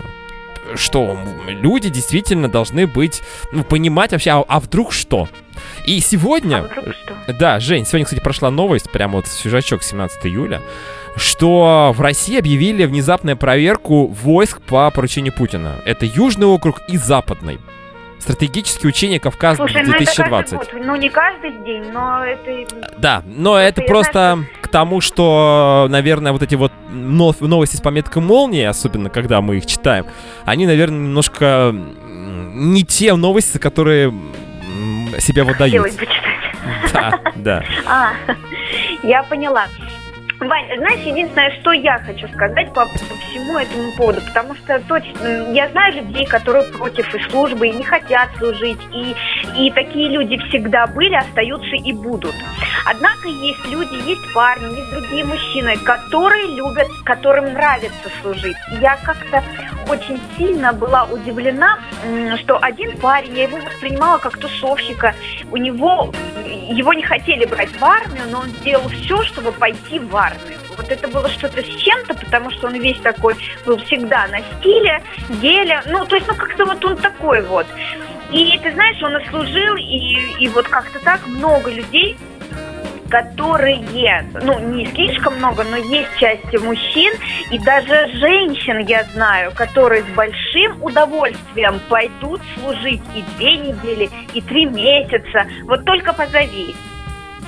[0.74, 1.16] Что
[1.48, 5.30] люди действительно должны быть, ну, понимать вообще, а, а вдруг что?
[5.86, 6.62] И сегодня...
[6.62, 7.34] А вдруг что?
[7.40, 10.60] Да, Жень, сегодня, кстати, прошла новость, прямо вот свежачок 17 июля,
[11.16, 15.76] что в России объявили внезапную проверку войск по поручению Путина.
[15.86, 17.60] Это Южный округ и Западный.
[18.22, 20.30] Стратегические учения Кавказ Слушай, ну это 2020.
[20.30, 20.86] каждый год.
[20.86, 22.76] Ну не каждый день, но это...
[23.00, 27.82] Да, но это я просто к тому, что, наверное, вот эти вот нов- новости с
[27.82, 30.06] пометкой молнии, особенно когда мы их читаем,
[30.46, 34.14] они, наверное, немножко не те новости, которые
[35.18, 35.74] себя выдают.
[35.84, 36.94] Хотелось бы читать.
[36.94, 37.64] Да, да.
[37.88, 38.12] А,
[39.02, 39.66] я поняла.
[40.42, 45.52] Вань, знаешь, единственное, что я хочу сказать по, по всему этому поводу, потому что точно
[45.54, 49.16] я знаю людей, которые против и службы, и не хотят служить, и,
[49.56, 52.34] и такие люди всегда были, остаются и будут.
[52.86, 58.58] Однако есть люди, есть парни, есть другие мужчины, которые любят, которым нравится служить.
[58.82, 59.44] Я как-то
[59.88, 61.78] очень сильно была удивлена,
[62.38, 65.14] что один парень, я его воспринимала как тусовщика,
[65.52, 66.12] у него,
[66.46, 70.31] его не хотели брать в армию, но он сделал все, чтобы пойти в армию.
[70.78, 75.02] Вот это было что-то с чем-то, потому что он весь такой был всегда на стиле,
[75.42, 77.68] геле, ну, то есть, ну, как-то вот он такой вот.
[78.32, 82.18] И ты знаешь, он служил, и, и вот как-то так много людей
[83.12, 87.14] которые, ну, не слишком много, но есть части мужчин
[87.52, 94.42] и даже женщин, я знаю, которые с большим удовольствием пойдут служить и две недели, и
[94.42, 95.46] три месяца.
[95.66, 96.74] Вот только позови.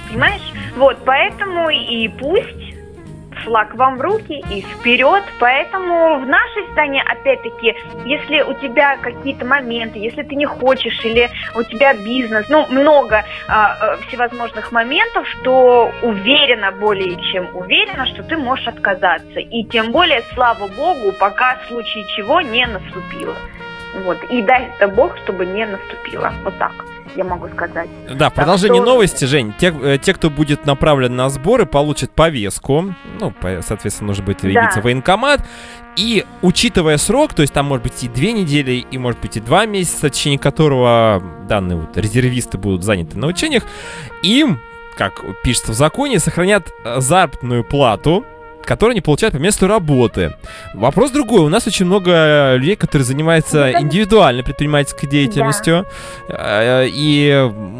[0.09, 0.41] Понимаешь?
[0.75, 2.62] Вот, поэтому и пусть
[3.43, 5.23] флаг вам в руки и вперед.
[5.39, 7.75] Поэтому в нашей стране, опять-таки,
[8.05, 13.23] если у тебя какие-то моменты, если ты не хочешь или у тебя бизнес, ну, много
[13.47, 19.39] а, э, всевозможных моментов, то уверена, более чем уверена, что ты можешь отказаться.
[19.39, 23.35] И тем более, слава богу, пока в случае чего не наступило.
[24.05, 24.23] Вот.
[24.25, 26.33] И дай это Бог, чтобы не наступило.
[26.43, 26.73] Вот так
[27.15, 27.89] я могу сказать.
[28.15, 28.91] Да, в продолжение что...
[28.91, 32.93] новости, Жень, те, э, те, кто будет направлен на сборы, получат повестку.
[33.19, 34.81] Ну, соответственно, нужно будет явиться да.
[34.81, 35.45] в военкомат.
[35.95, 39.39] И учитывая срок, то есть там может быть и две недели, и может быть и
[39.39, 43.63] два месяца, в течение которого данные вот резервисты будут заняты на учениях,
[44.23, 44.59] им,
[44.97, 48.25] как пишется в законе, сохранят э, заработную плату
[48.65, 50.35] которые они получают по месту работы.
[50.73, 51.41] Вопрос другой.
[51.41, 55.85] У нас очень много людей, которые занимаются ну, индивидуальной предпринимательской деятельностью
[56.27, 56.83] да.
[56.83, 57.27] Э, и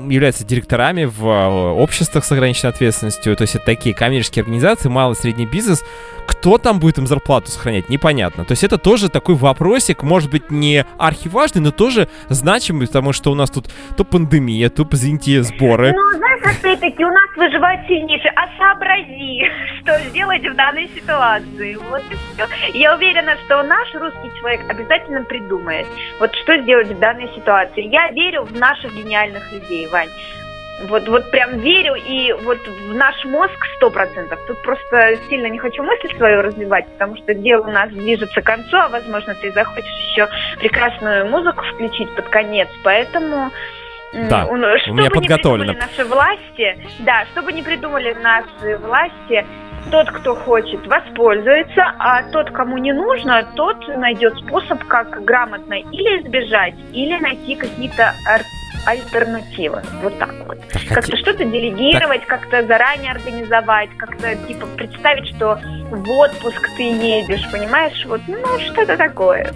[0.10, 3.36] являются директорами в э, обществах с ограниченной ответственностью.
[3.36, 5.84] То есть это такие коммерческие организации, малый и средний бизнес,
[6.26, 8.46] кто там будет им зарплату сохранять, непонятно.
[8.46, 13.32] То есть это тоже такой вопросик, может быть, не архиважный, но тоже значимый, потому что
[13.32, 15.92] у нас тут то пандемия, то, извините, сборы.
[15.92, 18.32] Ну, знаешь, опять-таки, у нас выживает сильнейший.
[18.36, 19.50] А сообрази,
[19.82, 21.76] что сделать в данной ситуации.
[21.76, 22.78] Вот и все.
[22.78, 25.88] Я уверена, что наш русский человек обязательно придумает,
[26.20, 27.88] вот что сделать в данной ситуации.
[27.88, 30.10] Я верю в наших гениальных людей, Вань.
[30.88, 34.40] Вот, вот прям верю, и вот в наш мозг сто процентов.
[34.48, 38.46] Тут просто сильно не хочу мысль свою развивать, потому что дело у нас движется к
[38.46, 40.28] концу, а возможно ты захочешь еще
[40.60, 43.52] прекрасную музыку включить под конец, поэтому...
[44.14, 45.74] Да, что у меня подготовлено.
[45.74, 49.46] наши власти, да, чтобы не придумали наши власти,
[49.92, 56.22] тот, кто хочет, воспользуется, а тот, кому не нужно, тот найдет способ, как грамотно или
[56.22, 58.14] избежать, или найти какие-то
[58.86, 59.82] альтернатива.
[60.02, 60.60] Вот так вот.
[60.70, 62.42] Так, как-то что-то делегировать, так...
[62.42, 65.60] как-то заранее организовать, как-то типа представить, что
[65.90, 68.06] в отпуск ты едешь, понимаешь?
[68.06, 69.54] Вот, ну, что-то такое.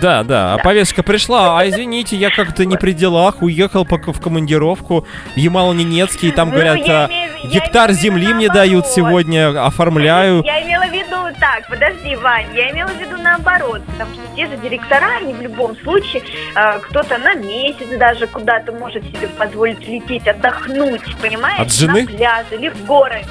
[0.00, 4.20] Да, да, а повестка пришла, а извините, я как-то не при делах, уехал пока в
[4.20, 10.42] командировку в Ямало-Ненецкий, там ну, говорят, а, имею, гектар земли мне дают сегодня, оформляю.
[10.44, 14.46] Я имела в виду так, подожди, Вань, я имела в виду наоборот, потому что те
[14.46, 16.22] же директора, они в любом случае,
[16.54, 21.60] э, кто-то на месяц даже куда-то может себе позволить лететь, отдохнуть, понимаешь?
[21.60, 22.02] От жены?
[22.02, 23.24] На пляж или в горы.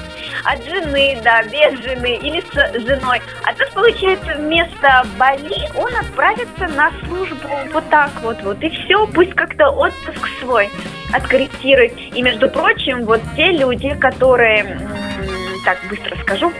[0.44, 3.20] От жены, да, без жены или с женой.
[3.44, 9.06] А тут, получается, вместо Бали он отправится на службу вот так вот, вот, и все,
[9.08, 10.70] пусть как-то отпуск свой
[11.12, 11.94] откорректирует.
[12.14, 14.80] И, между прочим, вот те люди, которые,
[15.64, 16.52] так быстро скажу,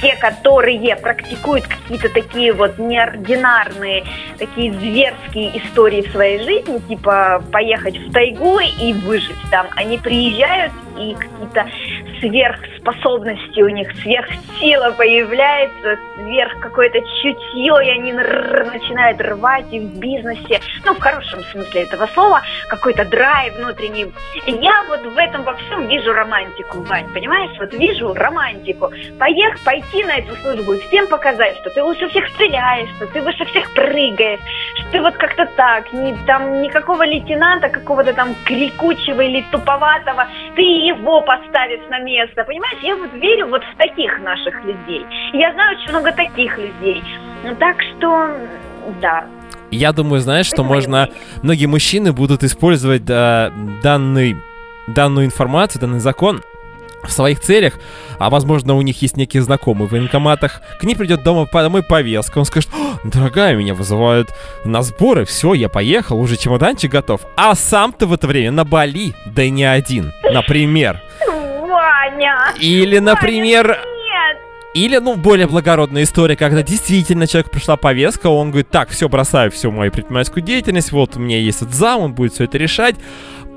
[0.00, 4.04] те, которые практикуют какие-то такие вот неординарные,
[4.38, 10.72] такие зверские истории в своей жизни, типа поехать в тайгу и выжить там, они приезжают
[11.00, 11.66] и какие-то
[12.20, 20.60] сверхспособности у них, сверхсила появляется, сверх какое-то чутье, и они начинают рвать и в бизнесе,
[20.84, 24.12] ну, в хорошем смысле этого слова, какой-то драйв внутренний.
[24.46, 27.56] Я вот в этом во всем вижу романтику, Вань, понимаешь?
[27.58, 28.90] Вот вижу романтику.
[29.18, 33.22] Поех, пойти на эту службу и всем показать, что ты лучше всех стреляешь, что ты
[33.22, 34.40] выше всех прыгаешь,
[34.74, 40.89] что ты вот как-то так, не, там никакого лейтенанта, какого-то там крикучего или туповатого, ты
[40.90, 42.78] его поставишь на место, понимаешь?
[42.82, 45.04] Я вот верю вот в таких наших людей.
[45.32, 47.02] Я знаю очень много таких людей.
[47.58, 48.30] Так что,
[49.00, 49.24] да,
[49.70, 51.08] я думаю, знаешь, что можно...
[51.42, 54.36] Многие мужчины будут использовать да, данный,
[54.88, 56.42] данную информацию, данный закон
[57.02, 57.74] в своих целях,
[58.18, 62.38] а возможно у них есть некие знакомые в военкоматах, к ней придет дома домой повестка,
[62.38, 62.70] он скажет,
[63.04, 64.30] дорогая, меня вызывают
[64.64, 69.14] на сборы, все, я поехал, уже чемоданчик готов, а сам-то в это время на Бали,
[69.26, 71.02] да и не один, например.
[71.26, 72.54] Ваня!
[72.58, 73.80] Или, например, Нет!
[74.74, 79.50] или, ну, более благородная история, когда действительно человек пришла повестка, он говорит, так, все, бросаю
[79.50, 82.96] всю мою предпринимательскую деятельность, вот у меня есть этот зам, он будет все это решать.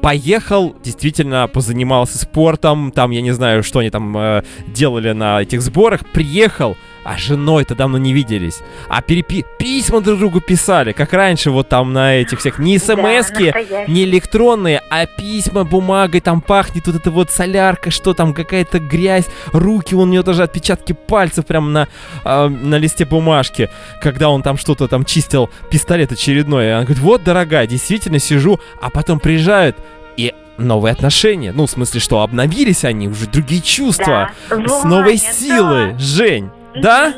[0.04, 5.62] Поехал, действительно позанимался спортом, там, я не знаю, что они там э, делали на этих
[5.62, 8.62] сборах, приехал, а женой-то давно не виделись.
[8.88, 9.46] А перепи...
[9.60, 13.92] письма друг другу писали, как раньше, вот там на этих всех, не Да, смс-ки, настоящий.
[13.92, 19.26] не электронные, а письма бумагой, там пахнет вот эта вот солярка, что там, какая-то грязь,
[19.52, 21.88] руки, у него даже отпечатки пальцев прям на,
[22.24, 23.70] а, на листе бумажки,
[24.02, 26.66] когда он там что-то там чистил, пистолет очередной.
[26.66, 29.76] И она говорит, вот, дорогая, действительно сижу, а потом приезжают,
[30.16, 31.52] и новые отношения.
[31.52, 34.58] Ну, в смысле, что обновились они, уже другие чувства, Да.
[34.68, 35.92] с новой Ваня, силы.
[35.94, 35.98] да.
[36.00, 37.14] Жень, да?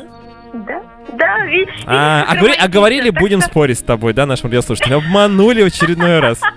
[0.52, 0.80] Да,
[1.12, 1.82] да, видишь.
[1.86, 4.98] А, а, говори- а говорили, будем спорить с тобой, да, нашим радиослушателям?
[5.04, 6.40] Обманули в очередной раз.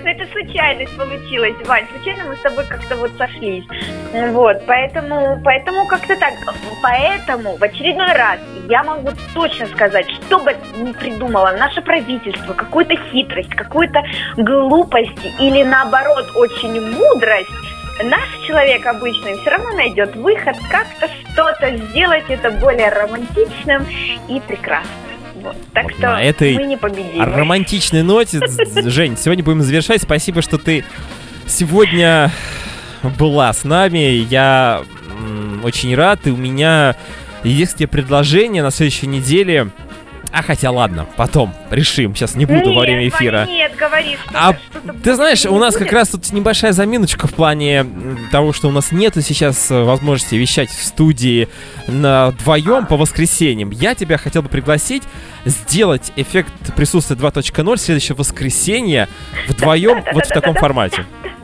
[0.00, 1.84] Ну, это случайность получилась, Вань.
[1.94, 3.64] Случайно мы с тобой как-то вот сошлись.
[4.32, 6.32] Вот, поэтому, поэтому как-то так.
[6.82, 12.94] Поэтому в очередной раз я могу точно сказать, что бы ни придумало наше правительство, какую-то
[13.10, 14.00] хитрость, какую-то
[14.36, 17.50] глупость или наоборот очень мудрость,
[18.04, 23.86] наш человек обычный все равно найдет выход как-то что-то сделать это более романтичным
[24.28, 24.94] и прекрасным.
[25.42, 25.56] Вот.
[25.72, 27.22] Так Вот что на этой мы не победим.
[27.22, 28.40] романтичной ноте,
[28.84, 30.02] Жень, сегодня будем завершать.
[30.02, 30.84] Спасибо, что ты
[31.46, 32.30] сегодня
[33.18, 33.98] была с нами.
[33.98, 34.82] Я
[35.62, 36.26] очень рад.
[36.26, 36.96] И у меня
[37.44, 39.68] есть тебе предложение на следующей неделе.
[40.32, 42.14] А хотя ладно, потом решим.
[42.14, 43.46] Сейчас не буду во время Нет, эфира.
[43.46, 45.94] Нет, говори, что А что-то ты знаешь, будет, у нас не как будет.
[45.94, 47.86] раз тут небольшая заминочка в плане
[48.30, 51.48] того, что у нас нету сейчас э, возможности вещать в студии
[51.86, 53.70] на вдвоем по воскресеньям.
[53.70, 55.02] Я тебя хотел бы пригласить
[55.44, 59.08] сделать эффект присутствия 2.0 в следующее воскресенье
[59.48, 61.06] вдвоем вот в таком формате.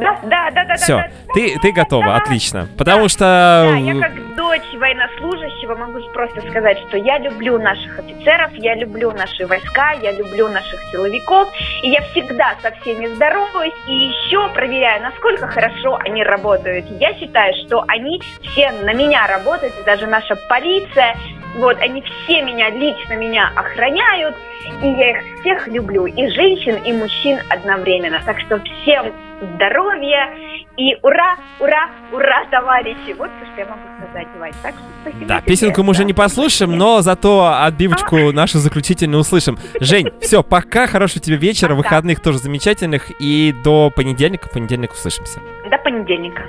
[0.00, 0.74] Да, да, да, да.
[0.76, 1.32] Все, да, да.
[1.34, 2.16] ты, ты готова, Да.
[2.16, 2.68] отлично.
[2.76, 3.74] Потому Да, что...
[3.78, 9.46] я как дочь военнослужащего могу просто сказать, что я люблю наших офицеров, я люблю наши
[9.46, 11.48] войска, я люблю наших силовиков,
[11.82, 16.86] и я всегда со всеми здороваюсь и еще проверяю, насколько хорошо они работают.
[17.00, 21.16] Я считаю, что они все на меня работают, и даже наша полиция,
[21.58, 24.34] вот, они все меня, лично меня охраняют,
[24.82, 28.20] и я их всех люблю, и женщин, и мужчин одновременно.
[28.24, 29.12] Так что всем
[29.54, 30.30] здоровья
[30.76, 33.14] и ура, ура, ура, товарищи!
[33.18, 34.52] Вот что я могу сказать, Вань.
[34.62, 35.46] Так что спасибо Да, тебе.
[35.52, 39.58] песенку мы уже не послушаем, но зато отбивочку нашу заключительную услышим.
[39.80, 41.78] Жень, все, пока, хорошего тебе вечера, Пока.
[41.78, 45.40] выходных тоже замечательных, и до понедельника, в понедельник услышимся.
[45.70, 46.42] До понедельника.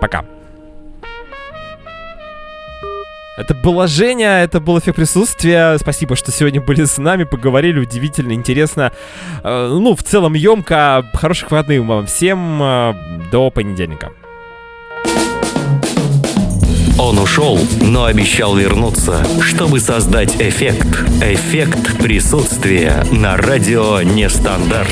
[0.00, 0.24] Пока.
[3.36, 5.78] Это была Женя, это был эффект присутствия.
[5.78, 8.92] Спасибо, что сегодня были с нами, поговорили, удивительно, интересно.
[9.42, 11.06] Э, ну, в целом, емко.
[11.14, 12.62] Хороших выходных вам всем.
[12.62, 12.94] э,
[13.30, 14.10] До понедельника.
[16.98, 20.86] Он ушел, но обещал вернуться, чтобы создать эффект.
[21.22, 24.88] Эффект присутствия на радио Нестандарт.